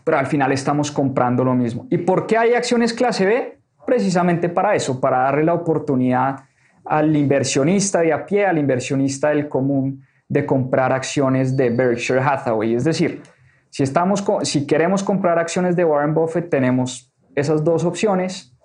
[0.02, 1.86] pero al final estamos comprando lo mismo.
[1.90, 3.58] ¿Y por qué hay acciones clase B?
[3.86, 6.44] Precisamente para eso, para darle la oportunidad
[6.84, 12.74] al inversionista de a pie, al inversionista del común, de comprar acciones de Berkshire Hathaway.
[12.74, 13.22] Es decir,
[13.68, 18.56] si, estamos, si queremos comprar acciones de Warren Buffett, tenemos esas dos opciones.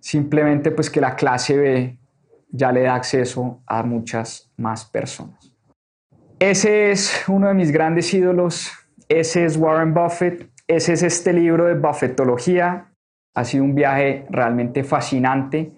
[0.00, 1.98] Simplemente pues que la clase B
[2.50, 5.52] ya le da acceso a muchas más personas.
[6.38, 8.72] Ese es uno de mis grandes ídolos.
[9.08, 10.50] Ese es Warren Buffett.
[10.66, 12.92] Ese es este libro de Buffettología.
[13.34, 15.72] Ha sido un viaje realmente fascinante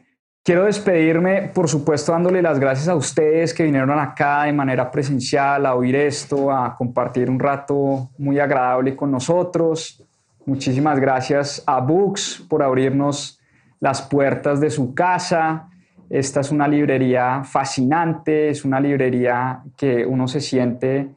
[0.44, 5.64] Quiero despedirme, por supuesto, dándole las gracias a ustedes que vinieron acá de manera presencial
[5.64, 10.04] a oír esto, a compartir un rato muy agradable con nosotros.
[10.44, 13.40] Muchísimas gracias a Books por abrirnos
[13.80, 15.70] las puertas de su casa
[16.10, 21.08] Esta es una librería fascinante, es una librería que uno se siente,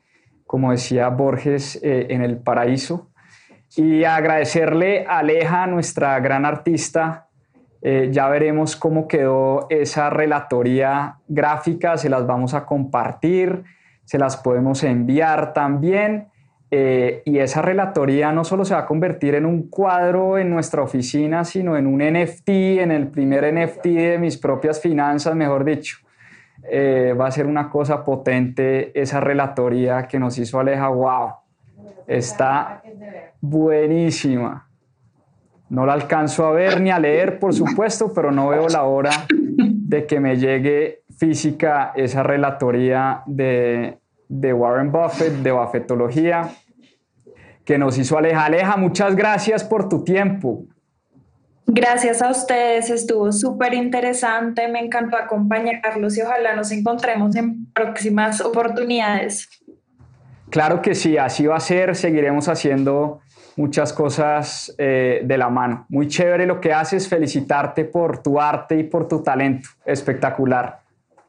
[0.46, 3.10] como decía Borges, eh, en el paraíso.
[3.76, 7.27] Y agradecerle a Aleja, nuestra gran artista,
[7.82, 13.64] eh, ya veremos cómo quedó esa relatoría gráfica, se las vamos a compartir,
[14.04, 16.28] se las podemos enviar también.
[16.70, 20.82] Eh, y esa relatoría no solo se va a convertir en un cuadro en nuestra
[20.82, 26.00] oficina, sino en un NFT, en el primer NFT de mis propias finanzas, mejor dicho.
[26.70, 30.90] Eh, va a ser una cosa potente esa relatoría que nos hizo Aleja.
[30.90, 31.34] ¡Wow!
[32.06, 32.82] Está
[33.40, 34.67] buenísima.
[35.70, 39.12] No la alcanzo a ver ni a leer, por supuesto, pero no veo la hora
[39.30, 43.98] de que me llegue física esa relatoría de,
[44.30, 46.50] de Warren Buffett, de Buffettología,
[47.66, 48.46] que nos hizo Aleja.
[48.46, 50.64] Aleja, muchas gracias por tu tiempo.
[51.70, 58.40] Gracias a ustedes, estuvo súper interesante, me encantó acompañarlos y ojalá nos encontremos en próximas
[58.40, 59.50] oportunidades.
[60.50, 63.20] Claro que sí, así va a ser, seguiremos haciendo
[63.58, 65.86] muchas cosas eh, de la mano.
[65.90, 70.80] Muy chévere lo que haces, felicitarte por tu arte y por tu talento, espectacular.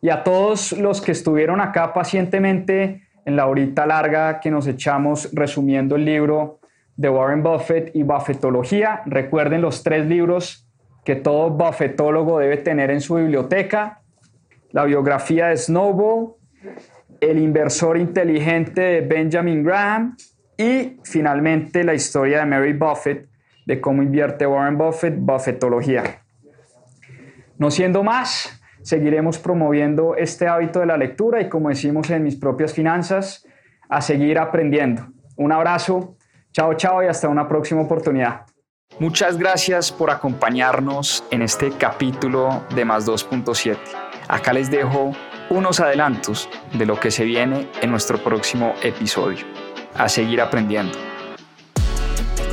[0.01, 5.31] Y a todos los que estuvieron acá pacientemente en la horita larga que nos echamos
[5.33, 6.61] resumiendo el libro
[6.97, 10.69] de Warren Buffett y Buffettología, recuerden los tres libros
[11.05, 14.03] que todo buffetólogo debe tener en su biblioteca,
[14.73, 16.35] la biografía de Snowball,
[17.21, 20.17] el inversor inteligente de Benjamin Graham
[20.59, 23.29] y finalmente la historia de Mary Buffett,
[23.65, 26.23] de cómo invierte Warren Buffett, Buffettología.
[27.59, 32.35] No siendo más, seguiremos promoviendo este hábito de la lectura y como decimos en mis
[32.35, 33.47] propias finanzas,
[33.89, 35.07] a seguir aprendiendo.
[35.37, 36.17] Un abrazo,
[36.53, 38.43] chao chao y hasta una próxima oportunidad.
[38.99, 43.77] Muchas gracias por acompañarnos en este capítulo de Más 2.7.
[44.27, 45.13] Acá les dejo
[45.51, 50.97] unos adelantos de lo que se viene en nuestro próximo episodio a seguir aprendiendo.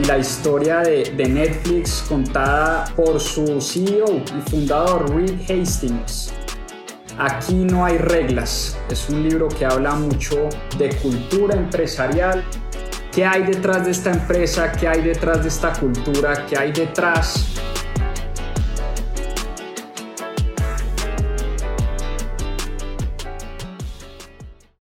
[0.08, 6.34] La historia de, Netflix contada por su CEO y fundador Reed Hastings.
[7.18, 8.78] Aquí no hay reglas.
[8.90, 12.44] Es un libro que habla mucho de cultura empresarial.
[13.14, 14.70] ¿Qué hay detrás de esta empresa?
[14.74, 16.46] ¿Qué hay detrás de esta cultura?
[16.46, 17.56] ¿Qué hay detrás